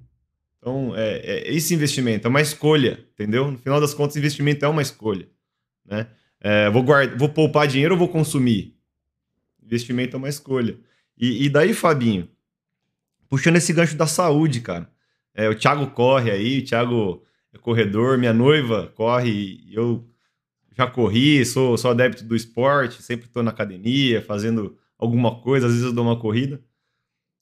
[0.58, 3.52] Então, é, é esse investimento é uma escolha, entendeu?
[3.52, 5.28] No final das contas, investimento é uma escolha,
[5.86, 6.08] né?
[6.44, 8.76] É, vou, guardar, vou poupar dinheiro ou vou consumir?
[9.64, 10.78] Investimento é uma escolha.
[11.18, 12.28] E, e daí, Fabinho,
[13.30, 14.92] puxando esse gancho da saúde, cara.
[15.34, 17.24] É, o Thiago corre aí, o Thiago
[17.54, 20.06] é corredor, minha noiva corre, eu
[20.78, 25.72] já corri, sou, sou adepto do esporte, sempre estou na academia, fazendo alguma coisa, às
[25.72, 26.62] vezes eu dou uma corrida.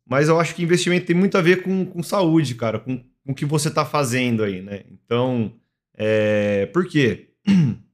[0.07, 3.31] Mas eu acho que investimento tem muito a ver com, com saúde, cara, com, com
[3.31, 4.83] o que você está fazendo aí, né?
[4.91, 5.53] Então,
[5.95, 7.29] é, por quê?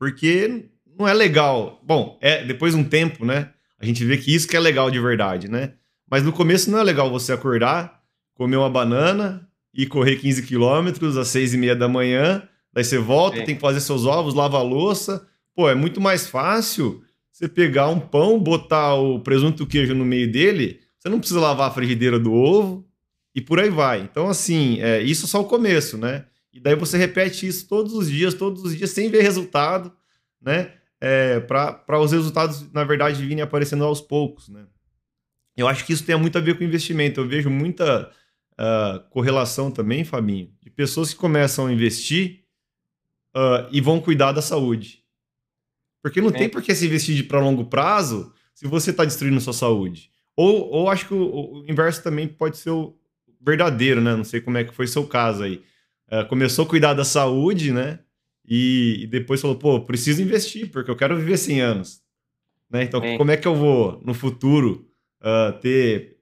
[0.00, 1.78] Porque não é legal.
[1.84, 3.50] Bom, é depois de um tempo, né?
[3.78, 5.74] A gente vê que isso que é legal de verdade, né?
[6.10, 8.00] Mas no começo não é legal você acordar,
[8.34, 12.42] comer uma banana e correr 15 quilômetros às 6 e meia da manhã,
[12.72, 13.44] daí você volta, Sim.
[13.44, 15.28] tem que fazer seus ovos, lava a louça.
[15.54, 19.94] Pô, é muito mais fácil você pegar um pão, botar o presunto e o queijo
[19.94, 22.86] no meio dele, você não precisa lavar a frigideira do ovo
[23.34, 24.00] e por aí vai.
[24.00, 26.24] Então, assim, é, isso é só o começo, né?
[26.52, 29.92] E daí você repete isso todos os dias, todos os dias, sem ver resultado,
[30.40, 30.74] né?
[31.00, 34.66] É, para os resultados, na verdade, virem aparecendo aos poucos, né?
[35.56, 37.20] Eu acho que isso tem muito a ver com investimento.
[37.20, 38.10] Eu vejo muita
[38.52, 42.44] uh, correlação também, Fabinho, de pessoas que começam a investir
[43.36, 45.04] uh, e vão cuidar da saúde.
[46.02, 46.32] Porque não é.
[46.32, 50.10] tem por que se investir para longo prazo se você está destruindo sua saúde.
[50.36, 52.96] Ou, ou acho que o, o, inverso também pode ser o
[53.40, 54.14] verdadeiro, né?
[54.16, 55.62] Não sei como é que foi seu caso aí.
[56.10, 58.00] Uh, começou a cuidar da saúde, né?
[58.46, 62.02] E, e, depois falou, pô, preciso investir, porque eu quero viver 100 anos.
[62.68, 62.82] Né?
[62.84, 63.16] Então, é.
[63.16, 64.90] como é que eu vou, no futuro,
[65.20, 66.20] uh, ter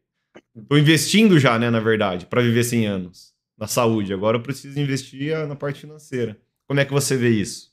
[0.57, 4.13] Estou investindo já, né, na verdade, para viver 100 anos na saúde.
[4.13, 6.37] Agora eu preciso investir na parte financeira.
[6.67, 7.73] Como é que você vê isso?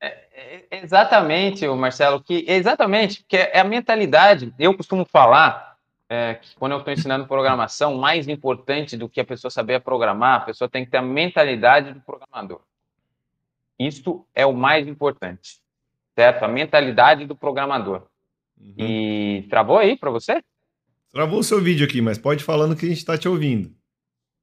[0.00, 4.52] É, é, exatamente, Marcelo, que exatamente, porque é a mentalidade.
[4.58, 5.69] Eu costumo falar
[6.10, 10.40] é, que quando eu estou ensinando programação, mais importante do que a pessoa saber programar,
[10.40, 12.60] a pessoa tem que ter a mentalidade do programador.
[13.78, 15.60] Isso é o mais importante,
[16.16, 16.44] certo?
[16.44, 18.08] A mentalidade do programador.
[18.60, 18.74] Uhum.
[18.76, 20.42] E travou aí para você?
[21.12, 23.72] Travou o seu vídeo aqui, mas pode falando que a gente está te ouvindo.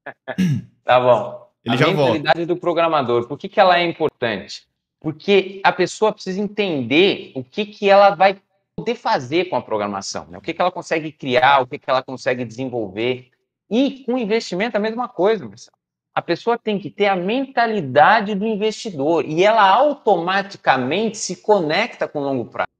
[0.82, 1.52] tá bom.
[1.62, 2.54] Ele a já mentalidade volta.
[2.54, 4.66] do programador, por que, que ela é importante?
[4.98, 8.40] Porque a pessoa precisa entender o que, que ela vai
[8.78, 10.38] poder fazer com a programação, né?
[10.38, 13.28] o que, que ela consegue criar, o que, que ela consegue desenvolver.
[13.68, 15.76] E com investimento é a mesma coisa, pessoal.
[16.14, 22.20] A pessoa tem que ter a mentalidade do investidor e ela automaticamente se conecta com
[22.20, 22.70] o longo prazo.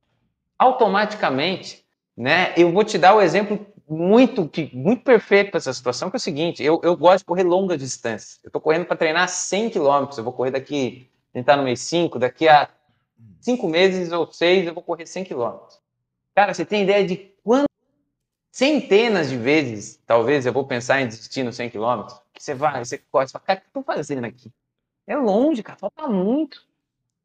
[0.59, 1.85] Automaticamente.
[2.17, 2.53] Né?
[2.57, 6.21] Eu vou te dar o exemplo muito, muito perfeito para essa situação, que é o
[6.21, 8.41] seguinte: eu, eu gosto de correr longas distâncias.
[8.43, 10.19] Eu estou correndo para treinar 100 quilômetros.
[10.19, 12.69] Eu vou correr daqui, tentar no mês 5, daqui a
[13.41, 15.79] 5 meses ou 6, eu vou correr 100 quilômetros.
[16.39, 17.67] Cara, você tem ideia de quantas
[18.53, 22.17] centenas de vezes, talvez, eu vou pensar em desistir nos 100 quilômetros?
[22.33, 24.49] Que você vai, você corre, você fala, cara, o que eu estou fazendo aqui?
[25.05, 26.65] É longe, cara, falta muito.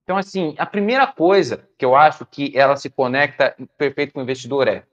[0.01, 4.23] Então, assim, a primeira coisa que eu acho que ela se conecta perfeito com o
[4.23, 4.83] investidor é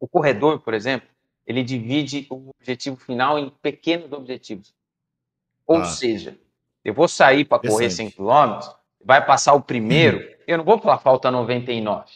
[0.00, 1.08] o corredor, por exemplo,
[1.46, 4.74] ele divide o objetivo final em pequenos objetivos.
[5.64, 5.84] Ou ah.
[5.84, 6.36] seja,
[6.84, 8.58] eu vou sair para correr 100 km,
[9.04, 10.34] vai passar o primeiro, uhum.
[10.48, 12.06] eu não vou falar falta 99.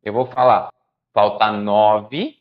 [0.00, 0.70] Eu vou falar
[1.16, 2.36] falta 9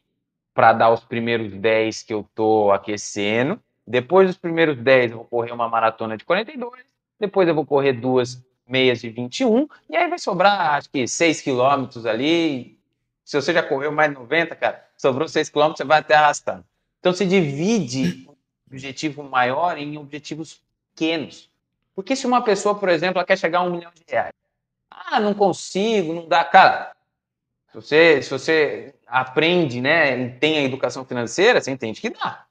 [0.53, 3.57] para dar os primeiros 10 que eu estou aquecendo.
[3.87, 6.83] Depois dos primeiros 10, eu vou correr uma maratona de 42.
[7.17, 9.65] Depois eu vou correr duas meias de 21.
[9.89, 12.77] E aí vai sobrar, acho que 6 quilômetros ali.
[13.23, 16.65] Se você já correu mais de 90, cara, sobrou 6 km, você vai até arrastando.
[16.99, 18.35] Então, se divide o
[18.67, 20.61] objetivo maior em objetivos
[20.93, 21.49] pequenos.
[21.95, 24.33] Porque se uma pessoa, por exemplo, quer chegar a um milhão de reais,
[24.91, 26.43] ah, não consigo, não dá.
[26.43, 26.94] Cara,
[27.75, 32.45] se você, se você aprende, né, tem a educação financeira, você entende que dá.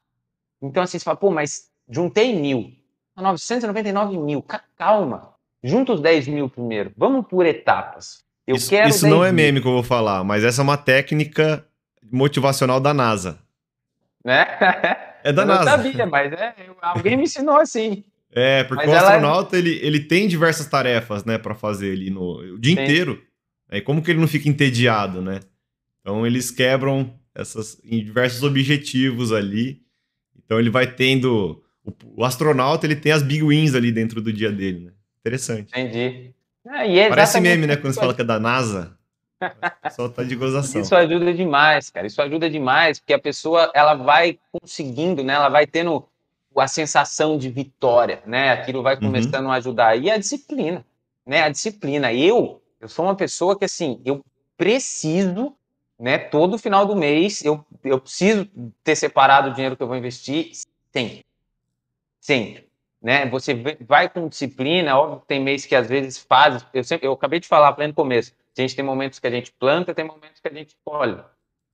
[0.61, 2.73] Então, assim, você fala, pô, mas juntei mil,
[3.17, 4.45] 999 mil,
[4.77, 8.25] calma, junta os 10 mil primeiro, vamos por etapas.
[8.47, 10.77] Eu isso, quero isso não é meme que eu vou falar, mas essa é uma
[10.77, 11.67] técnica
[12.11, 13.39] motivacional da NASA.
[14.25, 14.47] Né?
[15.23, 15.71] É da eu NASA.
[15.71, 18.05] Eu sabia, mas é, alguém me ensinou assim.
[18.31, 19.67] É, porque mas o astronauta, ela...
[19.67, 22.83] ele, ele tem diversas tarefas, né, para fazer ali no o dia Sim.
[22.83, 23.23] inteiro.
[23.71, 25.41] É como que ele não fica entediado, né?
[26.01, 29.83] Então eles quebram essas em diversos objetivos ali.
[30.45, 34.33] Então ele vai tendo o, o, astronauta, ele tem as big wins ali dentro do
[34.33, 34.93] dia dele, né?
[35.21, 35.71] Interessante.
[35.71, 36.35] Entendi.
[36.67, 38.97] É, Parece meme, né, quando você fala que é da NASA.
[39.91, 40.81] Só tá de gozação.
[40.81, 42.07] Isso ajuda demais, cara.
[42.07, 45.35] Isso ajuda demais, porque a pessoa ela vai conseguindo, né?
[45.35, 46.07] Ela vai tendo
[46.57, 48.53] a sensação de vitória, né?
[48.53, 49.03] Aquilo vai uhum.
[49.03, 49.53] começando uhum.
[49.53, 49.97] a ajudar.
[49.99, 50.85] E a disciplina,
[51.27, 51.43] né?
[51.43, 52.13] A disciplina.
[52.13, 54.23] Eu, eu sou uma pessoa que, assim, eu
[54.59, 55.57] preciso,
[55.99, 56.19] né?
[56.19, 58.47] Todo final do mês, eu, eu preciso
[58.83, 60.51] ter separado o dinheiro que eu vou investir
[60.93, 61.25] sempre.
[62.21, 62.69] Sempre.
[63.01, 63.25] Né?
[63.31, 67.13] Você vai com disciplina, óbvio que tem mês que às vezes faz, eu sempre, eu
[67.13, 70.05] acabei de falar para no começo, a gente tem momentos que a gente planta, tem
[70.05, 71.19] momentos que a gente colhe.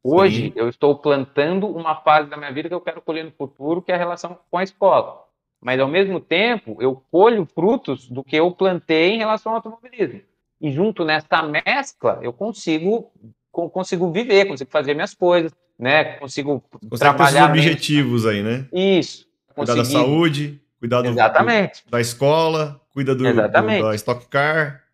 [0.04, 0.52] Hoje, Sim.
[0.54, 3.90] eu estou plantando uma fase da minha vida que eu quero colher no futuro, que
[3.90, 5.24] é a relação com a escola.
[5.60, 10.29] Mas, ao mesmo tempo, eu colho frutos do que eu plantei em relação ao automobilismo.
[10.60, 13.10] E junto nesta mescla, eu consigo,
[13.50, 16.16] consigo viver, consigo fazer minhas coisas, né?
[16.18, 17.48] Consigo Você trabalhar...
[17.50, 18.66] Objetivos aí, né?
[18.72, 19.26] Isso.
[19.54, 24.84] Cuidar da saúde, cuidar do, do, da escola, cuida do, do, da Stock Car.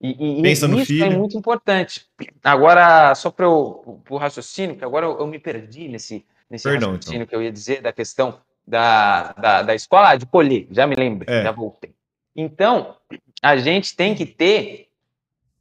[0.00, 1.04] E, e Pensa no isso é filho.
[1.04, 2.06] é muito importante.
[2.42, 7.22] Agora, só para o raciocínio, que agora eu, eu, me perdi nesse, nesse Perdão, raciocínio
[7.22, 7.26] então.
[7.28, 10.94] que eu ia dizer da questão da, da, da escola, ah, de colher, já me
[10.94, 11.42] lembro, é.
[11.42, 11.92] já voltei.
[12.36, 12.94] Então,
[13.42, 14.87] a gente tem que ter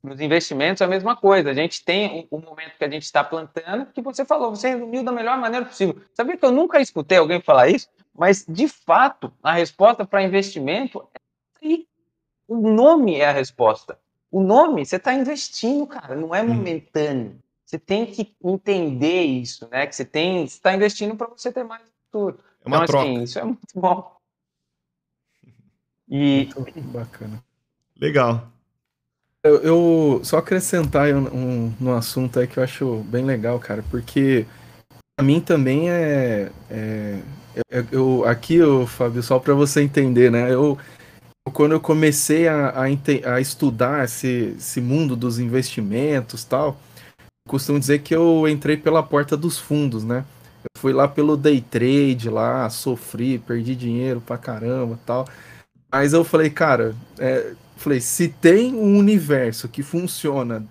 [0.08, 1.52] nos investimentos a mesma coisa.
[1.52, 4.70] A gente tem o, o momento que a gente está plantando, que você falou, você
[4.70, 6.02] resumiu da melhor maneira possível.
[6.14, 7.88] Sabia que eu nunca escutei alguém falar isso?
[8.18, 11.18] Mas, de fato, a resposta para investimento é
[12.48, 14.00] o nome é a resposta.
[14.32, 17.38] O nome, você está investindo, cara, não é momentâneo.
[17.66, 19.86] Você tem que entender isso, né?
[19.86, 22.40] Que você tem, está investindo para você ter mais futuro.
[22.64, 23.10] É uma então, troca.
[23.10, 24.18] Assim, isso é muito bom.
[26.08, 27.44] E muito bacana.
[27.98, 28.48] Legal.
[29.48, 33.84] Eu, eu só acrescentar um, um, no assunto aí que eu acho bem legal, cara,
[33.90, 34.46] porque
[35.16, 37.20] para mim também é, é,
[37.92, 40.54] eu aqui, o Fábio, só para você entender, né?
[40.54, 40.78] Eu
[41.54, 42.84] quando eu comecei a, a,
[43.34, 46.78] a estudar esse, esse mundo dos investimentos tal,
[47.48, 50.26] costumo dizer que eu entrei pela porta dos fundos, né?
[50.64, 55.28] Eu fui lá pelo day trade lá, sofri, perdi dinheiro pra caramba tal.
[55.92, 60.66] Mas eu falei, cara, é, falei, se tem um universo que funciona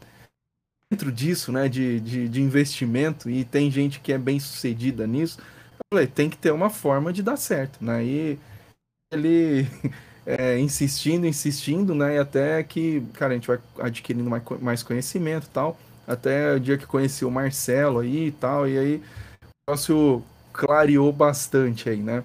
[0.90, 5.38] dentro disso, né, de, de, de investimento, e tem gente que é bem sucedida nisso,
[5.92, 8.04] falei, tem que ter uma forma de dar certo, né?
[8.04, 8.38] E
[9.12, 9.66] ele
[10.26, 12.16] é, insistindo, insistindo, né?
[12.16, 15.78] E até que, cara, a gente vai adquirindo mais, mais conhecimento tal.
[16.06, 18.96] Até o dia que conheci o Marcelo aí e tal, e aí
[19.42, 22.22] o negócio clareou bastante aí, né?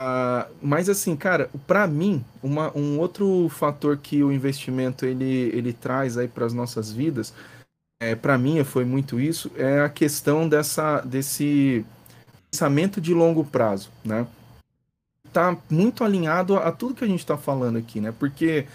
[0.00, 5.72] Uh, mas assim, cara, para mim, uma, um outro fator que o investimento ele, ele
[5.72, 7.32] traz aí para as nossas vidas,
[8.00, 11.84] é, para mim foi muito isso, é a questão dessa, desse
[12.50, 14.26] pensamento de longo prazo, né?
[15.36, 18.10] tá muito alinhado a, tudo que a gente está falando aqui, né?
[18.18, 18.66] Porque,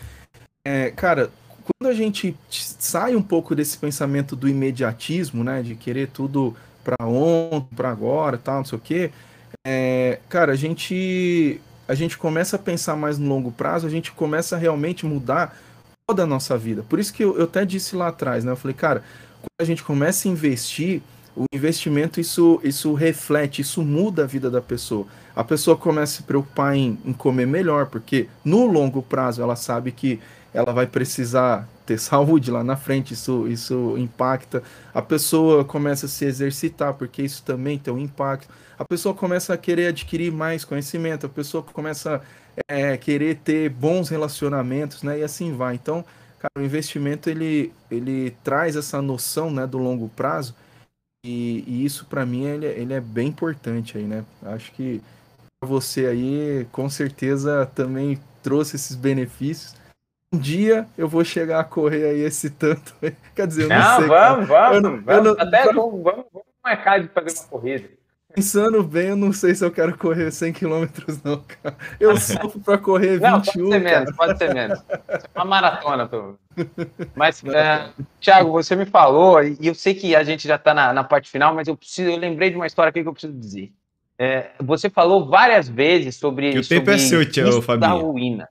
[0.63, 1.31] é, cara,
[1.63, 5.63] quando a gente sai um pouco desse pensamento do imediatismo, né?
[5.63, 9.11] De querer tudo para ontem, para agora, tal, não sei o quê.
[9.65, 14.11] É, cara, a gente a gente começa a pensar mais no longo prazo, a gente
[14.13, 15.57] começa a realmente mudar
[16.07, 16.83] toda a nossa vida.
[16.83, 18.51] Por isso que eu, eu até disse lá atrás, né?
[18.51, 19.03] Eu falei, cara,
[19.41, 21.01] quando a gente começa a investir,
[21.35, 25.05] o investimento isso, isso reflete, isso muda a vida da pessoa.
[25.35, 29.55] A pessoa começa a se preocupar em, em comer melhor, porque no longo prazo ela
[29.55, 30.19] sabe que
[30.53, 34.61] ela vai precisar ter saúde lá na frente, isso, isso impacta.
[34.93, 38.53] A pessoa começa a se exercitar, porque isso também tem um impacto.
[38.77, 42.21] A pessoa começa a querer adquirir mais conhecimento, a pessoa começa
[42.69, 45.19] a é, querer ter bons relacionamentos, né?
[45.19, 45.75] E assim vai.
[45.75, 46.03] Então,
[46.39, 50.55] cara, o investimento ele, ele traz essa noção né, do longo prazo
[51.23, 54.25] e, e isso para mim ele, ele é bem importante aí, né?
[54.41, 55.01] Acho que
[55.63, 59.75] você aí com certeza também trouxe esses benefícios.
[60.33, 62.95] Um dia eu vou chegar a correr aí esse tanto.
[63.35, 64.07] Quer dizer, eu não, não sei.
[64.07, 65.07] Vamos, vamos, eu não, vamos.
[65.07, 67.89] Eu não, Até vamos, vamos, vamos marcar de fazer uma corrida.
[68.33, 70.85] Pensando bem, eu não sei se eu quero correr 100 km,
[71.23, 71.75] não, cara.
[71.99, 73.21] Eu sofro para correr 21.
[73.29, 74.83] Não, pode ser menos, pode ser menos.
[74.89, 76.35] É uma maratona, tô.
[77.13, 77.89] Mas, é,
[78.21, 81.29] Thiago, você me falou, e eu sei que a gente já está na, na, parte
[81.29, 83.73] final, mas eu preciso, eu lembrei de uma história aqui que eu preciso dizer.
[84.23, 88.47] É, você falou várias vezes sobre, o tempo sobre é seu, Thiago, risco da ruína,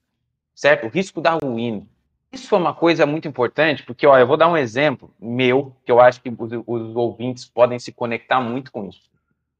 [0.52, 0.88] certo?
[0.88, 1.86] O risco da ruína.
[2.32, 5.92] Isso foi uma coisa muito importante, porque ó, eu vou dar um exemplo meu, que
[5.92, 9.08] eu acho que os, os ouvintes podem se conectar muito com isso.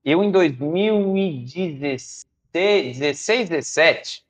[0.05, 2.27] Eu, em 2016,
[2.99, 4.25] 16, 17,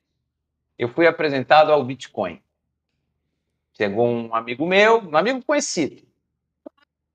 [0.77, 2.39] eu fui apresentado ao Bitcoin.
[3.73, 6.03] Chegou um amigo meu, um amigo conhecido.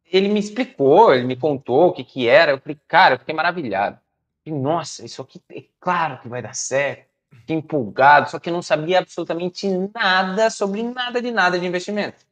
[0.04, 2.50] Ele me explicou, ele me contou o que, que era.
[2.50, 4.04] Eu falei, cara, eu fiquei maravilhado.
[4.50, 7.06] Nossa, isso aqui é claro que vai dar certo.
[7.30, 12.24] Fiquei empolgado, só que não sabia absolutamente nada sobre nada de nada de investimento.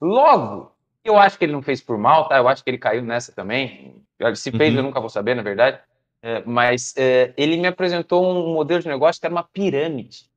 [0.00, 0.72] Logo,
[1.04, 2.36] eu acho que ele não fez por mal, tá?
[2.36, 4.02] Eu acho que ele caiu nessa também.
[4.34, 4.80] Se fez, uhum.
[4.80, 5.78] eu nunca vou saber, na verdade.
[6.22, 10.30] É, mas é, ele me apresentou um modelo de negócio que era uma pirâmide.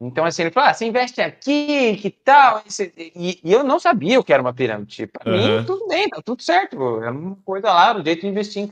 [0.00, 2.62] Então, assim, ele falou: ah, você investe aqui, que tal?
[2.96, 5.06] E, e eu não sabia o que era uma pirâmide.
[5.06, 5.58] Para uhum.
[5.58, 6.76] mim, tudo bem, tá tudo certo.
[7.04, 8.70] É uma coisa lá, o jeito de investir em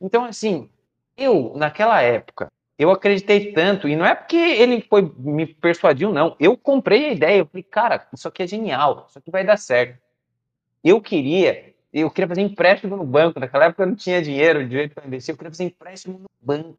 [0.00, 0.70] Então, assim,
[1.16, 2.48] eu, naquela época,
[2.78, 6.34] eu acreditei tanto, e não é porque ele foi me persuadiu, não.
[6.40, 9.58] Eu comprei a ideia, eu falei, cara, isso aqui é genial, isso aqui vai dar
[9.58, 10.00] certo.
[10.82, 13.38] Eu queria, eu queria fazer empréstimo no banco.
[13.38, 16.78] Naquela época eu não tinha dinheiro direito para investir, eu queria fazer empréstimo no banco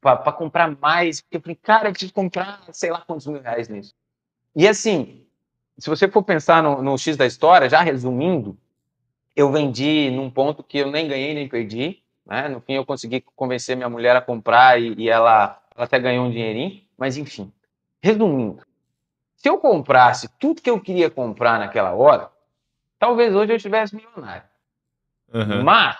[0.00, 1.20] para comprar mais.
[1.20, 3.94] Porque eu falei, cara, eu preciso comprar sei lá quantos mil reais nisso.
[4.54, 5.24] E assim,
[5.78, 8.58] se você for pensar no, no X da história, já resumindo,
[9.34, 12.02] eu vendi num ponto que eu nem ganhei nem perdi.
[12.26, 12.48] Né?
[12.48, 16.26] No fim, eu consegui convencer minha mulher a comprar e, e ela, ela até ganhou
[16.26, 16.82] um dinheirinho.
[16.98, 17.52] Mas enfim,
[18.02, 18.62] resumindo,
[19.36, 22.30] Se eu comprasse tudo que eu queria comprar naquela hora,
[22.98, 24.44] talvez hoje eu estivesse milionário.
[25.32, 25.62] Uhum.
[25.62, 25.98] Mas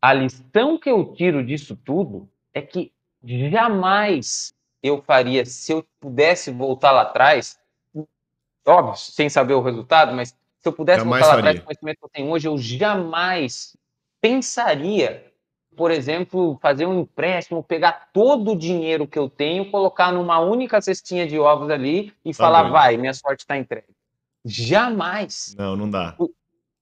[0.00, 2.92] a lição que eu tiro disso tudo é que
[3.24, 7.58] jamais eu faria, se eu pudesse voltar lá atrás,
[8.64, 11.66] óbvio, sem saber o resultado, mas se eu pudesse jamais voltar lá atrás com o
[11.66, 13.76] conhecimento que eu tenho hoje, eu jamais
[14.26, 15.24] pensaria,
[15.76, 20.80] por exemplo, fazer um empréstimo, pegar todo o dinheiro que eu tenho, colocar numa única
[20.80, 23.86] cestinha de ovos ali e tá falar, vai, minha sorte está entregue.
[24.44, 25.54] Jamais.
[25.56, 26.16] Não, não dá.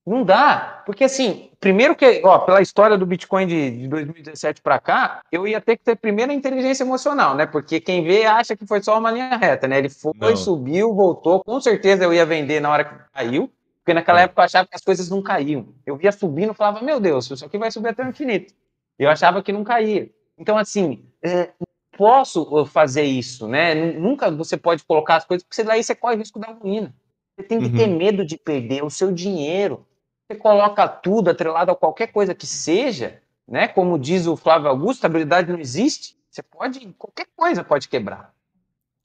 [0.06, 4.78] Não dá, porque assim, primeiro que, ó, pela história do Bitcoin de, de 2017 para
[4.78, 7.46] cá, eu ia ter que ter primeiro a inteligência emocional, né?
[7.46, 9.78] Porque quem vê acha que foi só uma linha reta, né?
[9.78, 10.36] Ele foi, não.
[10.36, 13.50] subiu, voltou, com certeza eu ia vender na hora que caiu,
[13.84, 14.24] porque naquela é.
[14.24, 15.74] época eu achava que as coisas não caíam.
[15.84, 18.54] Eu via subindo e falava, meu Deus, isso aqui vai subir até o infinito.
[18.98, 20.10] Eu achava que não caía.
[20.38, 21.50] Então, assim, é,
[21.96, 23.74] posso uh, fazer isso, né?
[23.74, 26.94] Nunca você pode colocar as coisas, porque daí você corre o risco da ruína.
[27.36, 27.76] Você tem que uhum.
[27.76, 29.86] ter medo de perder o seu dinheiro
[30.26, 33.68] você coloca tudo atrelado a qualquer coisa que seja, né?
[33.68, 36.16] Como diz o Flávio Augusto, a habilidade não existe.
[36.30, 38.34] Você pode, qualquer coisa pode quebrar.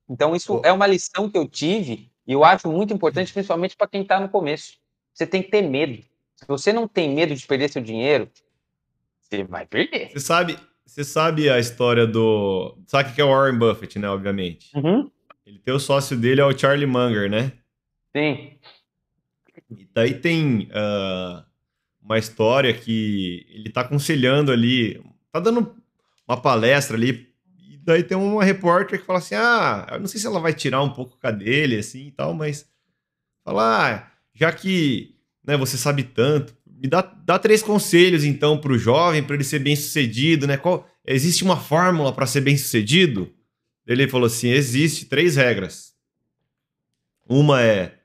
[0.09, 3.88] Então, isso é uma lição que eu tive e eu acho muito importante, principalmente para
[3.88, 4.73] quem está no começo.
[5.11, 6.03] Você tem que ter medo.
[6.36, 8.30] Se você não tem medo de perder seu dinheiro,
[9.19, 10.11] você vai perder.
[10.11, 10.55] Você sabe,
[10.86, 12.77] você sabe a história do.
[12.86, 14.07] Sabe o que é o Warren Buffett, né?
[14.07, 14.69] Obviamente.
[14.77, 15.09] Uhum.
[15.43, 17.51] Ele tem o sócio dele, é o Charlie Munger, né?
[18.15, 18.59] Sim.
[19.71, 21.43] E daí tem uh,
[21.99, 25.75] uma história que ele tá aconselhando ali, tá dando
[26.27, 27.28] uma palestra ali,
[27.84, 30.82] daí tem uma repórter que fala assim: ah, eu não sei se ela vai tirar
[30.82, 32.67] um pouco a dele, assim e tal, mas
[33.43, 35.15] fala, ah, já que
[35.45, 39.43] né, você sabe tanto, me dá, dá três conselhos então para o jovem, para ele
[39.43, 40.57] ser bem sucedido, né?
[40.57, 43.32] Qual, existe uma fórmula para ser bem sucedido?
[43.88, 45.93] Ele falou assim: existe três regras.
[47.27, 47.99] Uma é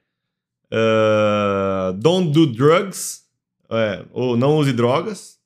[0.75, 3.27] Uh, don't do drugs,
[3.71, 5.39] é, ou não use drogas.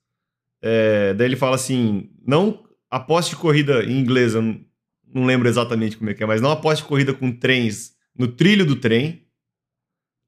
[0.62, 6.10] É, daí ele fala assim: não aposte corrida em inglês, eu não, lembro exatamente como
[6.10, 9.22] é que é, mas não aposte corrida com trens no trilho do trem,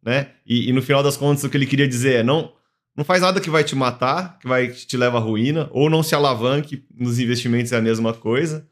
[0.02, 0.28] né?
[0.46, 2.52] E, e, no final das contas, o que ele queria dizer é: não,
[2.96, 5.90] não faz nada que vai te matar, que vai que te leva à ruína, ou
[5.90, 8.66] não se alavanque nos investimentos é a mesma coisa,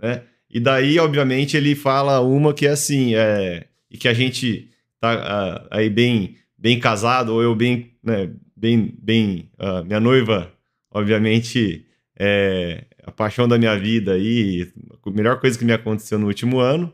[0.00, 0.22] né?
[0.50, 4.70] E daí, obviamente, ele fala uma que é assim, é, e que a gente
[5.00, 5.14] tá
[5.62, 10.52] uh, aí bem, bem casado, ou eu bem, né, bem, bem, uh, minha noiva,
[10.90, 11.84] obviamente,
[12.18, 14.68] é a paixão da minha vida aí,
[15.06, 16.92] a melhor coisa que me aconteceu no último ano,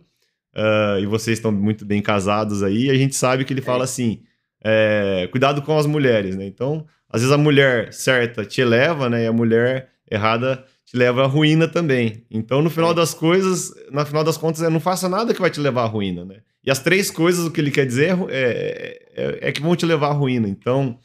[0.55, 4.23] uh, e vocês estão muito bem casados aí, a gente sabe que ele fala assim,
[4.63, 6.47] é, cuidado com as mulheres, né?
[6.47, 11.25] Então, às vezes a mulher certa te eleva, né, e a mulher errada te leva
[11.25, 12.27] à ruína também.
[12.31, 15.51] Então, no final das coisas, no final das contas, é, não faça nada que vai
[15.51, 16.43] te levar à ruína, né?
[16.65, 19.75] E as três coisas, o que ele quer dizer é, é, é, é que vão
[19.75, 20.49] te levar à ruína.
[20.49, 20.99] Então,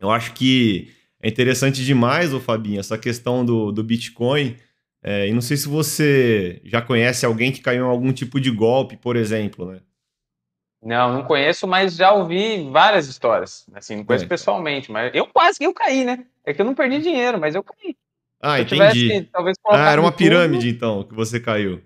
[0.00, 0.88] eu acho que
[1.22, 4.56] é interessante demais, o Fabinho, essa questão do, do Bitcoin.
[5.00, 8.50] É, e não sei se você já conhece alguém que caiu em algum tipo de
[8.50, 9.80] golpe, por exemplo, né?
[10.82, 13.64] Não, não conheço, mas já ouvi várias histórias.
[13.72, 14.28] Assim, não conheço é.
[14.28, 16.26] pessoalmente, mas eu quase que eu caí, né?
[16.44, 17.96] É que eu não perdi dinheiro, mas eu caí.
[18.40, 19.08] Ah, Se entendi.
[19.08, 20.76] Tivesse, talvez, ah, era uma pirâmide, tudo...
[20.76, 21.80] então, que você caiu.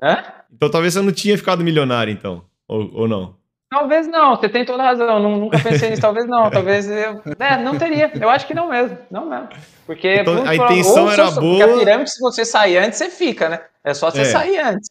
[0.00, 0.22] Hã?
[0.52, 2.44] Então talvez você não tinha ficado milionário, então.
[2.68, 3.36] Ou, ou não?
[3.74, 5.18] Talvez não, você tem toda a razão.
[5.18, 6.48] Nunca pensei nisso, talvez não.
[6.48, 7.20] Talvez eu.
[7.40, 8.08] É, não teria.
[8.14, 8.96] Eu acho que não mesmo.
[9.10, 9.48] Não mesmo.
[9.84, 11.58] Porque então, a intenção era boa.
[11.58, 13.60] Porque a pirâmide, se você sair antes, você fica, né?
[13.82, 14.24] É só você é.
[14.26, 14.88] sair antes.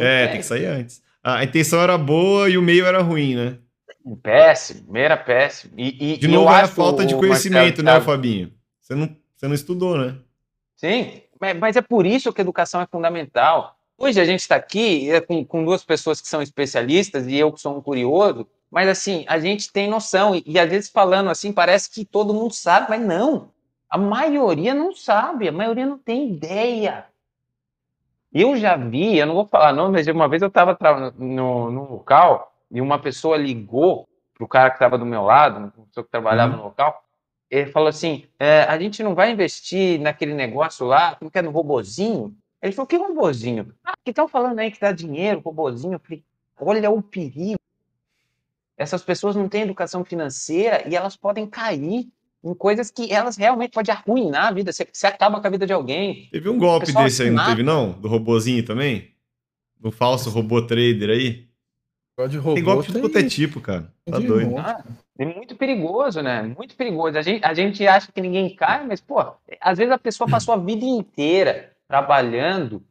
[0.00, 1.02] é, tem que sair antes.
[1.20, 3.58] A intenção era boa e o meio era ruim, né?
[4.22, 5.72] Péssimo, meio era péssimo.
[5.76, 8.52] E, e, de novo, é a falta de conhecimento, né, Fabinho?
[8.80, 10.14] Você não, você não estudou, né?
[10.76, 11.22] Sim,
[11.60, 13.75] mas é por isso que a educação é fundamental.
[13.98, 17.50] Hoje a gente está aqui é, com, com, duas pessoas que são especialistas e eu
[17.50, 21.30] que sou um curioso, mas assim, a gente tem noção, e, e às vezes falando
[21.30, 23.50] assim, parece que todo mundo sabe, mas não.
[23.88, 27.06] A maioria não sabe, a maioria não tem ideia.
[28.32, 30.76] Eu já vi, eu não vou falar não, mas uma vez eu estava
[31.16, 35.58] no, no local e uma pessoa ligou para o cara que estava do meu lado,
[35.58, 36.58] uma pessoa que trabalhava uhum.
[36.58, 37.02] no local,
[37.50, 41.42] ele falou assim: é, a gente não vai investir naquele negócio lá, como que é
[41.42, 42.36] no robozinho?
[42.62, 43.74] Ele falou, que robozinho?
[43.84, 45.94] Ah, que estão falando aí que dá dinheiro, robozinho.
[45.94, 46.24] Eu falei,
[46.58, 47.58] olha o perigo.
[48.76, 52.08] Essas pessoas não têm educação financeira e elas podem cair
[52.44, 54.72] em coisas que elas realmente podem arruinar a vida.
[54.72, 56.28] Você, você acaba com a vida de alguém.
[56.30, 57.92] Teve um golpe desse aí, não teve não?
[57.92, 59.14] Do robozinho também?
[59.78, 61.46] Do falso robô trader aí?
[62.28, 63.92] De robô, tem golpe de todo tipo, cara.
[64.06, 64.56] Tá doido.
[64.56, 64.82] Ah,
[65.18, 66.42] é muito perigoso, né?
[66.42, 67.18] Muito perigoso.
[67.18, 69.22] A gente, a gente acha que ninguém cai, mas, pô,
[69.60, 72.84] às vezes a pessoa passou a vida inteira trabalhando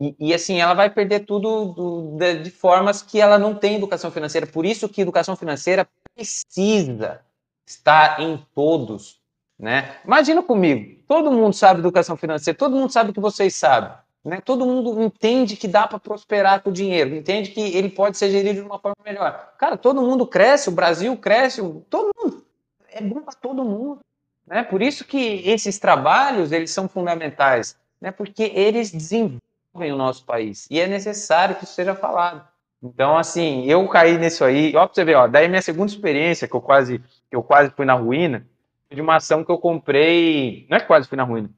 [0.00, 3.74] E, e, assim, ela vai perder tudo do, de, de, formas que ela não tem
[3.76, 4.46] educação financeira.
[4.46, 7.20] Por isso que educação financeira precisa
[7.66, 9.20] estar em todos,
[9.58, 9.96] né?
[10.04, 13.92] Imagina comigo, todo mundo sabe educação financeira, todo mundo sabe o que vocês sabem,
[14.24, 14.40] né?
[14.40, 18.30] Todo mundo entende que dá para prosperar com o dinheiro, entende que ele pode ser
[18.30, 19.52] gerido de uma forma melhor.
[19.58, 22.46] Cara, todo mundo cresce, o Brasil cresce, todo mundo.
[22.88, 24.00] É bom para todo mundo.
[24.46, 24.62] Né?
[24.62, 28.10] Por isso que esses trabalhos eles são fundamentais, né?
[28.10, 32.46] porque eles desenvolvem o nosso país e é necessário que isso seja falado.
[32.82, 36.46] Então, assim, eu caí nisso aí, ó, pra você ver, ó, daí minha segunda experiência,
[36.46, 38.46] que eu quase, que eu quase fui na ruína,
[38.90, 41.50] de uma ação que eu comprei, não é que quase fui na ruína,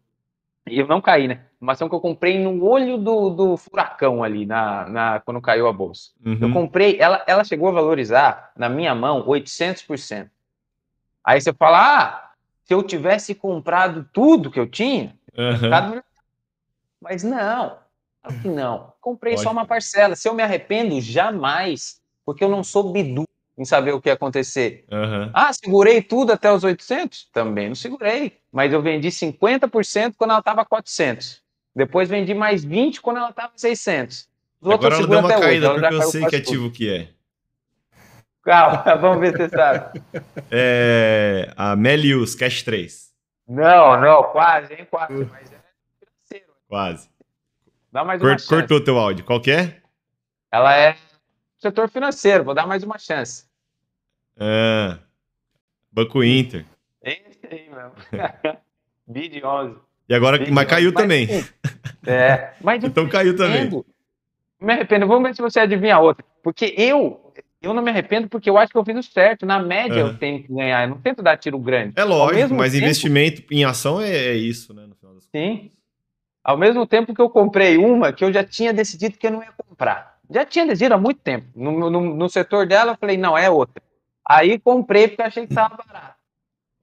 [0.66, 1.45] e eu não caí, né?
[1.61, 5.68] Uma ação que eu comprei no olho do, do furacão ali, na, na, quando caiu
[5.68, 6.11] a bolsa.
[6.24, 6.38] Uhum.
[6.41, 10.30] Eu comprei, ela, ela chegou a valorizar, na minha mão, 800%.
[11.22, 12.30] Aí você fala, ah,
[12.64, 15.68] se eu tivesse comprado tudo que eu tinha, uhum.
[17.01, 17.78] Mas não,
[18.22, 18.92] claro que não.
[19.01, 19.44] Comprei Pode.
[19.44, 20.14] só uma parcela.
[20.14, 23.24] Se eu me arrependo, jamais, porque eu não sou bidu
[23.57, 24.84] em saber o que ia acontecer.
[24.90, 25.30] Uhum.
[25.34, 27.28] Ah, segurei tudo até os 800?
[27.32, 31.42] Também não segurei, mas eu vendi 50% quando ela estava 400.
[31.74, 34.28] Depois vendi mais 20 quando ela estava 600.
[34.62, 36.74] Agora ela deu uma caída, hoje, porque eu sei que ativo tudo.
[36.74, 37.09] que é.
[38.42, 40.03] Calma, vamos ver se você sabe.
[40.51, 43.11] É, a Melius Cash 3.
[43.48, 44.86] Não, não, quase, hein?
[44.90, 45.59] Quase, mas é.
[46.70, 47.10] Quase.
[47.90, 48.46] Dá mais uma chance.
[48.46, 49.24] Cortou teu áudio.
[49.24, 49.80] Qual que é?
[50.52, 50.96] Ela é
[51.58, 53.44] setor financeiro, vou dar mais uma chance.
[54.38, 55.00] Ah,
[55.90, 56.64] Banco Inter.
[57.02, 57.92] Esse aí mesmo.
[59.04, 59.76] Bid 11.
[60.08, 61.26] E agora, Bid mas caiu também.
[62.06, 63.68] É, mas então caiu também.
[64.60, 65.08] Me arrependo.
[65.08, 66.24] Vamos ver se você adivinha outra.
[66.40, 69.44] Porque eu eu não me arrependo porque eu acho que eu fiz o certo.
[69.44, 70.12] Na média, uhum.
[70.12, 70.84] eu tenho que ganhar.
[70.84, 71.94] Eu não tento dar tiro grande.
[71.96, 74.88] É lógico, mas tempo, investimento em ação é, é isso, né?
[75.34, 75.72] Sim.
[76.43, 79.43] Ao mesmo tempo que eu comprei uma que eu já tinha decidido que eu não
[79.43, 80.18] ia comprar.
[80.30, 81.47] Já tinha decidido há muito tempo.
[81.55, 83.82] No, no, no setor dela, eu falei, não, é outra.
[84.28, 86.16] Aí comprei porque achei que estava barato.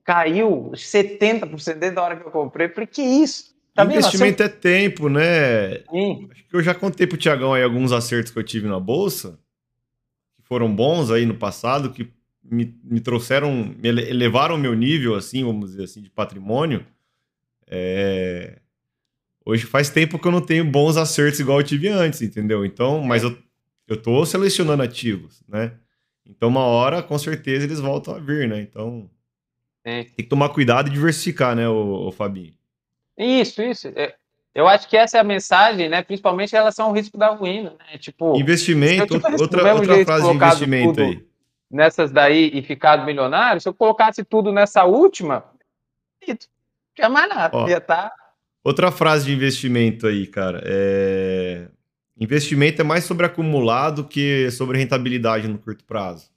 [0.04, 2.68] Caiu 70% desde a hora que eu comprei.
[2.68, 3.56] Falei, que isso?
[3.74, 4.50] Tá Investimento vendo?
[4.50, 5.78] é tempo, né?
[5.90, 6.28] Sim.
[6.30, 9.38] Acho que eu já contei pro Tiagão aí alguns acertos que eu tive na bolsa
[10.48, 12.10] foram bons aí no passado, que
[12.42, 16.86] me, me trouxeram, me elevaram o meu nível, assim, vamos dizer assim, de patrimônio.
[17.66, 18.58] É...
[19.48, 22.66] Hoje faz tempo que eu não tenho bons acertos igual eu tive antes, entendeu?
[22.66, 23.34] Então, mas eu,
[23.88, 25.72] eu tô selecionando ativos, né?
[26.26, 28.60] Então, uma hora, com certeza, eles voltam a vir, né?
[28.60, 29.08] Então,
[29.82, 32.52] tem que tomar cuidado e diversificar, né, o, o Fabinho?
[33.16, 33.88] Isso, isso.
[33.96, 34.14] É,
[34.54, 36.02] eu acho que essa é a mensagem, né?
[36.02, 37.96] Principalmente em relação ao risco da ruína, né?
[37.96, 41.26] Tipo, investimento, outra, outra frase de investimento aí.
[41.70, 45.42] Nessas daí e ficado milionário, se eu colocasse tudo nessa última,
[46.28, 46.36] não
[46.94, 47.56] tinha mais nada.
[47.56, 48.12] Ó, ia tá...
[48.64, 50.62] Outra frase de investimento aí, cara.
[50.64, 51.68] É...
[52.20, 56.28] Investimento é mais sobre acumulado que sobre rentabilidade no curto prazo.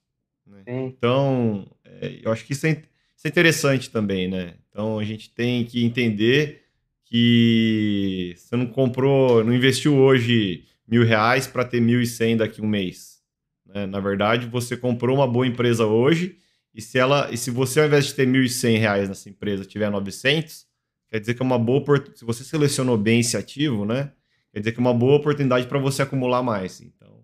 [0.46, 0.64] Né?
[0.68, 4.54] Então, é, eu acho que isso é, isso é interessante também, né?
[4.70, 6.62] Então, a gente tem que entender
[7.06, 12.62] que você não comprou, não investiu hoje mil reais para ter mil e cem daqui
[12.62, 13.20] a um mês.
[13.66, 13.86] Né?
[13.86, 16.38] Na verdade, você comprou uma boa empresa hoje
[16.74, 19.30] e se ela, e se você ao invés de ter mil e cem reais nessa
[19.30, 20.66] empresa tiver 900,
[21.12, 21.84] quer dizer que é uma boa
[22.16, 24.14] se você selecionou bem esse ativo, né?
[24.54, 26.82] Quer dizer que é uma boa oportunidade para você acumular mais.
[26.82, 27.20] Então,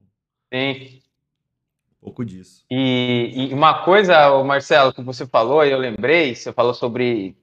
[0.54, 1.02] sim.
[2.02, 2.66] Um pouco disso.
[2.70, 7.36] E, e uma coisa, Marcelo, que você falou, eu lembrei, você falou sobre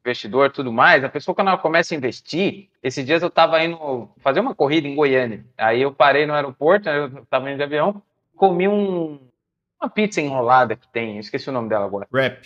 [0.00, 4.08] investidor tudo mais, a pessoa quando ela começa a investir, esses dias eu estava indo
[4.18, 8.02] fazer uma corrida em Goiânia, aí eu parei no aeroporto, eu estava indo de avião,
[8.34, 9.20] comi um,
[9.78, 12.08] uma pizza enrolada que tem, esqueci o nome dela agora.
[12.10, 12.42] Wrap.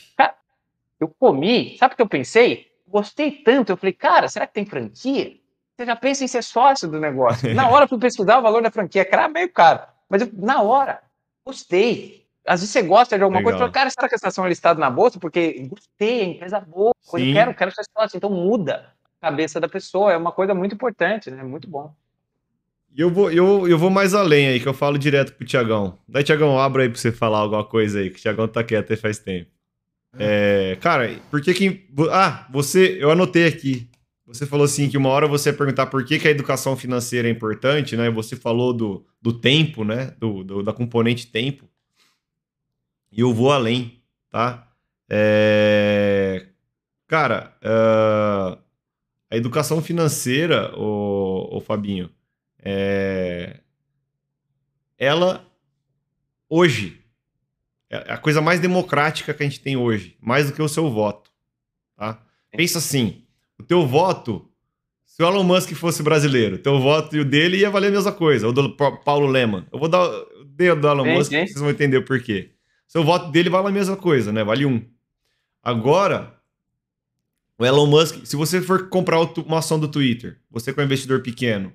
[0.99, 2.72] Eu comi, sabe o que eu pensei?
[2.93, 5.33] Gostei tanto, eu falei, cara, será que tem franquia?
[5.75, 7.53] Você já pensa em ser sócio do negócio.
[7.55, 9.81] Na hora fui pesquisar o valor da franquia, que era meio caro,
[10.11, 11.01] mas eu, na hora,
[11.45, 13.53] gostei às vezes você gosta de alguma Legal.
[13.53, 15.19] coisa, fala, cara, será que essa ação é listada na bolsa?
[15.19, 18.17] Porque gostei, a empresa boa, eu quero, quero ser sócio.
[18.17, 21.43] Então muda a cabeça da pessoa, é uma coisa muito importante, né?
[21.43, 21.95] Muito bom.
[22.95, 25.99] E eu vou, eu, eu vou mais além aí, que eu falo direto pro Tiagão.
[26.07, 28.91] Daí, Tiagão, abra aí pra você falar alguma coisa aí, que o Tiagão tá quieto
[28.91, 29.51] aí faz tempo.
[30.19, 31.89] É, cara, por que que...
[32.11, 32.99] Ah, você...
[33.01, 33.91] Eu anotei aqui.
[34.27, 37.29] Você falou assim que uma hora você ia perguntar por que, que a educação financeira
[37.29, 38.11] é importante, né?
[38.11, 40.15] Você falou do, do tempo, né?
[40.19, 41.69] Do, do da componente tempo.
[43.11, 44.73] E eu vou além, tá?
[45.11, 46.47] É...
[47.07, 48.59] Cara, uh...
[49.31, 52.09] a educação financeira, o, o Fabinho,
[52.59, 53.61] é...
[54.99, 55.47] ela
[56.49, 57.02] hoje
[57.93, 60.91] é a coisa mais democrática que a gente tem hoje, mais do que o seu
[60.91, 61.31] voto,
[61.95, 62.23] tá?
[62.51, 63.25] Pensa assim,
[63.59, 64.49] o teu voto,
[65.05, 68.13] Se o Elon Musk fosse brasileiro, teu voto e o dele ia valer a mesma
[68.13, 68.49] coisa.
[68.49, 69.67] O do Paulo Lema.
[69.71, 71.47] Eu vou dar o dedo do Elon sim, Musk, sim.
[71.47, 72.53] vocês vão entender o porquê.
[72.89, 74.43] Seu voto dele vale a mesma coisa, né?
[74.43, 74.83] Vale um.
[75.63, 76.41] Agora,
[77.59, 80.87] o Elon Musk, se você for comprar uma ação do Twitter, você que é um
[80.87, 81.73] investidor pequeno,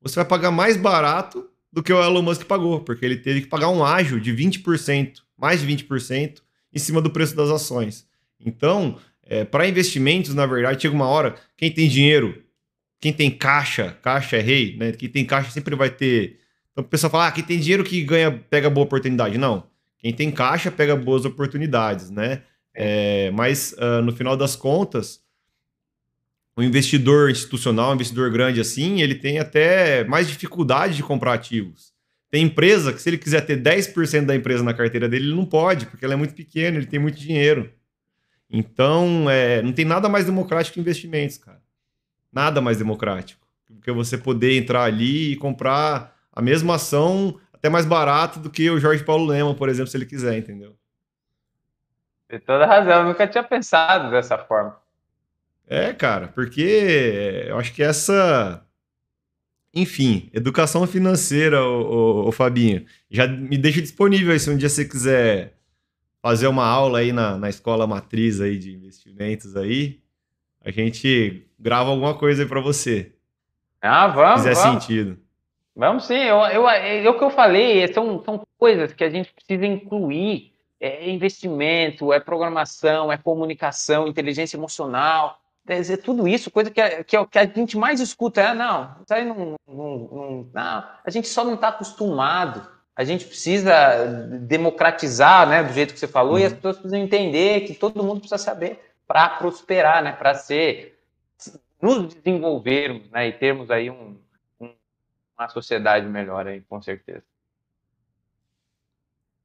[0.00, 3.46] você vai pagar mais barato do que o Elon Musk pagou, porque ele teve que
[3.46, 6.38] pagar um ágio de 20%, mais de 20%,
[6.72, 8.06] em cima do preço das ações.
[8.38, 12.42] Então, é, para investimentos, na verdade, chega uma hora, quem tem dinheiro,
[13.00, 14.92] quem tem caixa, caixa é rei, né?
[14.92, 16.38] Quem tem caixa sempre vai ter.
[16.70, 19.38] Então o pessoal fala, ah, quem tem dinheiro que ganha, pega boa oportunidade.
[19.38, 19.64] Não.
[19.98, 22.42] Quem tem caixa pega boas oportunidades, né?
[22.74, 25.20] É, mas uh, no final das contas,
[26.56, 31.89] o investidor institucional, um investidor grande assim, ele tem até mais dificuldade de comprar ativos.
[32.30, 35.44] Tem empresa que, se ele quiser ter 10% da empresa na carteira dele, ele não
[35.44, 37.72] pode, porque ela é muito pequena, ele tem muito dinheiro.
[38.48, 41.60] Então, é, não tem nada mais democrático que investimentos, cara.
[42.32, 43.46] Nada mais democrático.
[43.66, 48.70] Porque você poder entrar ali e comprar a mesma ação até mais barato do que
[48.70, 50.76] o Jorge Paulo Lema, por exemplo, se ele quiser, entendeu?
[52.28, 54.76] Tem toda razão, eu nunca tinha pensado dessa forma.
[55.66, 58.64] É, cara, porque eu acho que essa.
[59.72, 64.68] Enfim, educação financeira, o, o, o Fabinho, já me deixa disponível aí se um dia
[64.68, 65.54] você quiser
[66.20, 70.00] fazer uma aula aí na, na escola matriz aí de investimentos aí,
[70.62, 73.12] a gente grava alguma coisa aí para você.
[73.80, 74.42] Ah, vamos.
[74.42, 74.84] Se fizer vamos.
[74.84, 75.18] sentido.
[75.74, 79.32] Vamos sim, eu, eu, é o que eu falei, são, são coisas que a gente
[79.32, 80.50] precisa incluir.
[80.82, 85.39] É investimento, é programação, é comunicação, inteligência emocional.
[85.70, 88.52] Quer dizer, tudo isso, coisa que, a, que, a, que a gente mais escuta é,
[88.52, 92.68] não, isso aí não, não, não, não a gente só não está acostumado.
[92.96, 94.04] A gente precisa
[94.40, 96.38] democratizar, né, do jeito que você falou, uhum.
[96.40, 96.56] e as uhum.
[96.56, 100.98] pessoas precisam entender que todo mundo precisa saber para prosperar, né, para ser,
[101.80, 104.18] nos desenvolvermos, né, e termos aí um,
[104.60, 104.74] um,
[105.38, 107.22] uma sociedade melhor aí, com certeza.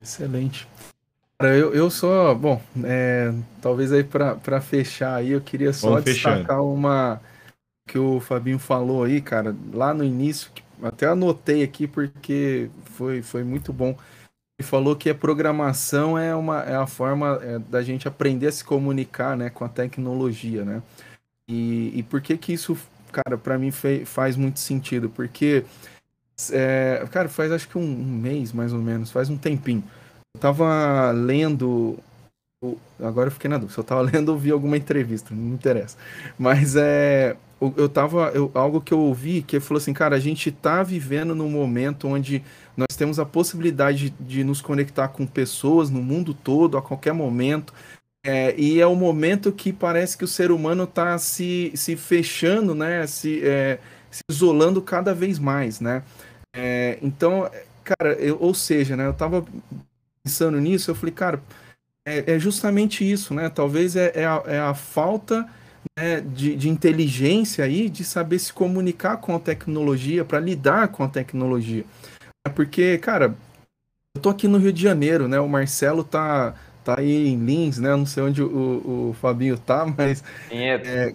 [0.01, 0.67] Excelente.
[1.39, 6.41] Eu, eu só, bom, é, talvez aí para fechar aí, eu queria só Vamos destacar
[6.41, 6.63] fechando.
[6.63, 7.21] uma
[7.87, 10.49] que o Fabinho falou aí, cara, lá no início,
[10.81, 13.97] até anotei aqui porque foi, foi muito bom.
[14.57, 18.51] Ele falou que a programação é uma é a forma é, da gente aprender a
[18.51, 20.81] se comunicar, né, com a tecnologia, né?
[21.49, 22.77] E, e por que que isso,
[23.11, 25.09] cara, para mim fez, faz muito sentido?
[25.09, 25.65] Porque,
[26.51, 29.83] é, cara, faz acho que um, um mês mais ou menos, faz um tempinho
[30.35, 31.97] eu tava lendo.
[32.99, 33.73] Agora eu fiquei na dúvida.
[33.73, 35.97] Se eu tava lendo ou vi alguma entrevista, não me interessa.
[36.37, 37.37] Mas é.
[37.77, 38.31] Eu tava.
[38.33, 42.07] Eu, algo que eu ouvi que falou assim, cara, a gente tá vivendo num momento
[42.07, 42.43] onde
[42.75, 47.73] nós temos a possibilidade de, nos conectar com pessoas no mundo todo, a qualquer momento.
[48.25, 52.75] É, e é o momento que parece que o ser humano está se, se fechando,
[52.75, 53.07] né?
[53.07, 53.79] Se, é,
[54.11, 56.03] se isolando cada vez mais, né?
[56.53, 57.49] É, então,
[57.85, 59.05] cara, eu, ou seja, né?
[59.05, 59.45] Eu estava
[60.25, 61.41] pensando nisso, eu falei, cara,
[62.07, 63.47] é, é justamente isso, né?
[63.47, 65.47] Talvez é, é, a, é a, falta
[65.97, 71.03] né, de, de, inteligência aí de saber se comunicar com a tecnologia, para lidar com
[71.03, 71.85] a tecnologia.
[72.45, 73.35] É porque, cara,
[74.15, 75.39] eu tô aqui no Rio de Janeiro, né?
[75.39, 77.95] O Marcelo tá, tá aí em Lins, né?
[77.95, 80.23] Não sei onde o, o Fabinho tá, mas.
[80.49, 80.87] Vinhedo.
[80.87, 81.13] É,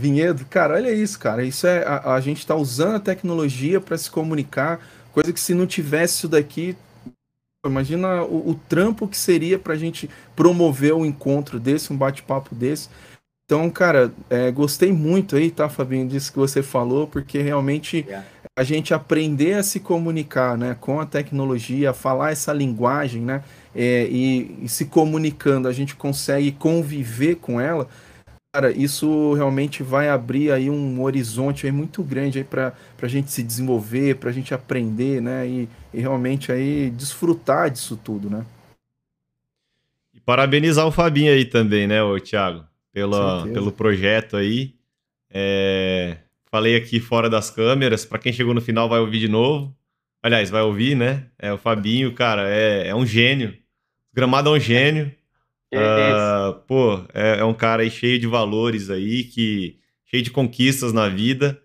[0.00, 1.42] Vinhedo, cara, olha isso, cara.
[1.42, 1.84] Isso é.
[1.84, 4.80] A, a gente tá usando a tecnologia para se comunicar,
[5.12, 6.76] coisa que se não tivesse isso daqui,
[7.66, 12.54] Imagina o, o trampo que seria para a gente promover um encontro desse, um bate-papo
[12.54, 12.88] desse.
[13.44, 18.06] Então, cara, é, gostei muito aí, tá, Fabinho, disso que você falou, porque realmente
[18.56, 23.42] a gente aprender a se comunicar, né, com a tecnologia, falar essa linguagem, né,
[23.74, 27.88] é, e, e se comunicando, a gente consegue conviver com ela
[28.50, 33.30] Cara, isso realmente vai abrir aí um horizonte aí muito grande aí para a gente
[33.30, 35.46] se desenvolver, para a gente aprender, né?
[35.46, 38.46] E, e, realmente aí desfrutar disso tudo, né?
[40.14, 44.74] E parabenizar o Fabinho aí também, né, o Thiago, pela, pelo projeto aí.
[45.30, 46.16] É,
[46.50, 49.76] falei aqui fora das câmeras, para quem chegou no final vai ouvir de novo.
[50.22, 51.26] Aliás, vai ouvir, né?
[51.38, 53.50] É o Fabinho, cara, é, é um gênio.
[54.10, 55.14] O gramado é um gênio.
[55.72, 60.92] Uh, pô, é, é, um cara aí cheio de valores aí, que cheio de conquistas
[60.92, 61.60] na vida.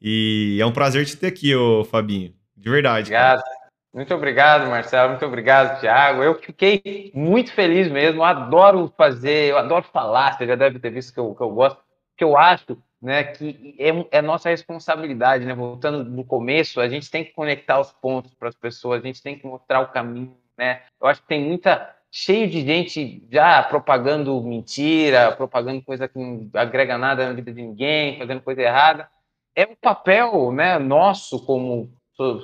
[0.00, 2.34] E é um prazer te ter aqui, ô Fabinho.
[2.56, 3.08] De verdade.
[3.08, 3.42] Obrigado.
[3.42, 3.56] Cara.
[3.94, 5.10] Muito obrigado, Marcelo.
[5.10, 6.22] Muito obrigado, Thiago.
[6.22, 8.18] Eu fiquei muito feliz mesmo.
[8.18, 10.36] Eu adoro fazer, eu adoro falar.
[10.36, 11.80] Você já deve ter visto que eu, que eu gosto.
[12.14, 15.54] Que eu acho né, que é, é nossa responsabilidade, né?
[15.54, 19.22] Voltando do começo, a gente tem que conectar os pontos para as pessoas, a gente
[19.22, 20.82] tem que mostrar o caminho, né?
[21.00, 26.48] Eu acho que tem muita cheio de gente já propagando mentira, propagando coisa que não
[26.54, 29.06] agrega nada na vida de ninguém, fazendo coisa errada.
[29.54, 31.90] é o papel né, nosso como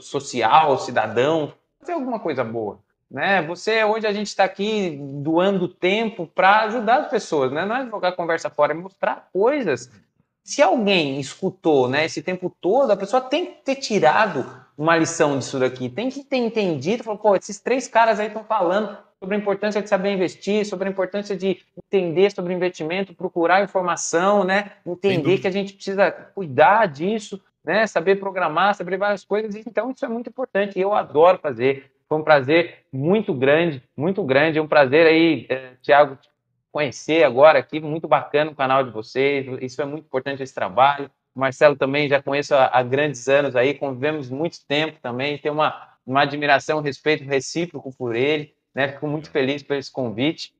[0.02, 2.80] social, cidadão, fazer alguma coisa boa.
[3.10, 3.40] Né?
[3.46, 7.64] Você hoje a gente está aqui doando tempo para ajudar as pessoas, né?
[7.64, 9.90] Não é jogar conversa fora, é mostrar coisas.
[10.44, 14.44] Se alguém escutou, né, esse tempo todo, a pessoa tem que ter tirado
[14.76, 18.44] uma lição disso daqui, tem que ter entendido, falou, pô, esses três caras aí estão
[18.44, 23.62] falando sobre a importância de saber investir, sobre a importância de entender sobre investimento, procurar
[23.62, 24.72] informação, né?
[24.84, 27.86] Entender que a gente precisa cuidar disso, né?
[27.86, 29.54] Saber programar, saber várias coisas.
[29.54, 30.78] Então isso é muito importante.
[30.78, 31.92] Eu adoro fazer.
[32.08, 34.58] Foi um prazer muito grande, muito grande.
[34.58, 36.18] É um prazer aí, eh, Tiago,
[36.72, 37.78] conhecer agora aqui.
[37.78, 39.46] Muito bacana o canal de vocês.
[39.62, 41.08] Isso é muito importante esse trabalho.
[41.32, 45.38] O Marcelo também já conheço há, há grandes anos aí, convivemos muito tempo também.
[45.38, 48.52] Tem uma, uma admiração, um respeito recíproco por ele.
[48.74, 48.88] Né?
[48.88, 50.54] Fico muito feliz por esse convite.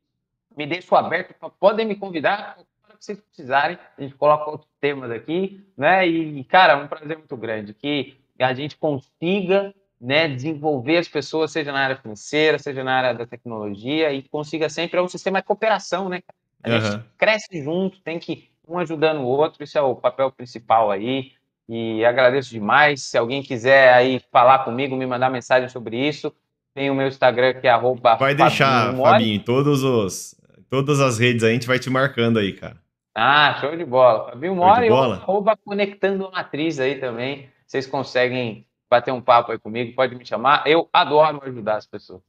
[0.57, 3.79] Me deixo aberto, podem me convidar para que vocês precisarem.
[3.97, 6.07] A gente coloca outros temas aqui, né?
[6.07, 11.53] E, cara, é um prazer muito grande que a gente consiga né, desenvolver as pessoas,
[11.53, 15.41] seja na área financeira, seja na área da tecnologia, e consiga sempre, é um sistema
[15.41, 16.23] de cooperação, né?
[16.63, 16.81] A uhum.
[16.81, 21.33] gente cresce junto, tem que um ajudando o outro, isso é o papel principal aí.
[21.69, 23.05] E agradeço demais.
[23.05, 26.35] Se alguém quiser aí falar comigo, me mandar mensagem sobre isso,
[26.75, 30.35] tem o meu Instagram que é arroba Vai deixar, Fabinho, Fabinho todos os,
[30.71, 32.77] todas as redes aí, a gente vai te marcando aí, cara.
[33.15, 34.31] Ah, show de bola.
[34.31, 37.49] Fabinho Mora e arroba Conectando a Matriz aí também.
[37.67, 40.65] Vocês conseguem bater um papo aí comigo, pode me chamar.
[40.67, 42.23] Eu adoro ajudar as pessoas.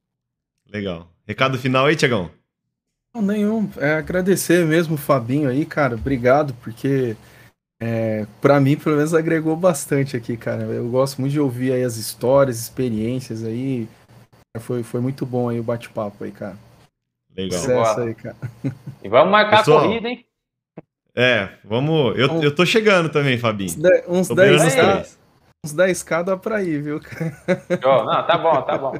[0.69, 1.07] Legal.
[1.25, 2.29] Recado final aí, Tiagão?
[3.13, 3.69] Não, nenhum.
[3.77, 5.95] É agradecer mesmo o Fabinho aí, cara.
[5.95, 7.15] Obrigado, porque
[7.79, 10.63] é, para mim, pelo menos, agregou bastante aqui, cara.
[10.63, 13.87] Eu gosto muito de ouvir aí as histórias, experiências aí.
[14.59, 16.57] Foi, foi muito bom aí o bate-papo aí, cara.
[17.35, 17.59] Legal.
[17.59, 18.35] Sucesso aí, cara.
[19.03, 20.25] E vamos marcar Pessoal, a corrida, hein?
[21.15, 22.17] É, vamos.
[22.17, 23.71] Eu, eu tô chegando também, Fabinho.
[24.07, 25.17] Uns 10
[25.65, 26.99] uns 10k dá pra ir, viu?
[27.85, 28.93] Oh, não, tá bom, tá bom.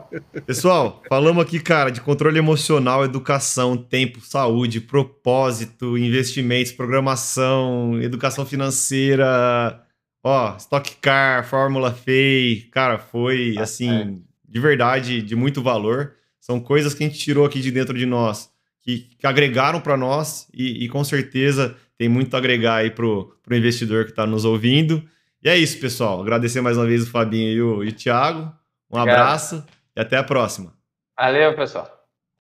[0.45, 9.83] Pessoal, falamos aqui, cara, de controle emocional, educação, tempo, saúde, propósito, investimentos, programação, educação financeira,
[10.23, 12.61] ó, Stock Car, Fórmula FEI.
[12.71, 14.23] Cara, foi, tá assim,
[14.53, 16.13] de verdade, de muito valor.
[16.39, 18.51] São coisas que a gente tirou aqui de dentro de nós,
[18.81, 23.35] que, que agregaram para nós e, e, com certeza tem muito a agregar aí pro,
[23.41, 25.03] pro investidor que está nos ouvindo.
[25.43, 26.21] E é isso, pessoal.
[26.21, 28.53] Agradecer mais uma vez o Fabinho e o, e o Thiago.
[28.91, 29.21] Um Obrigado.
[29.21, 29.65] abraço
[29.95, 30.71] e até a próxima.
[31.17, 32.02] Valeu, pessoal.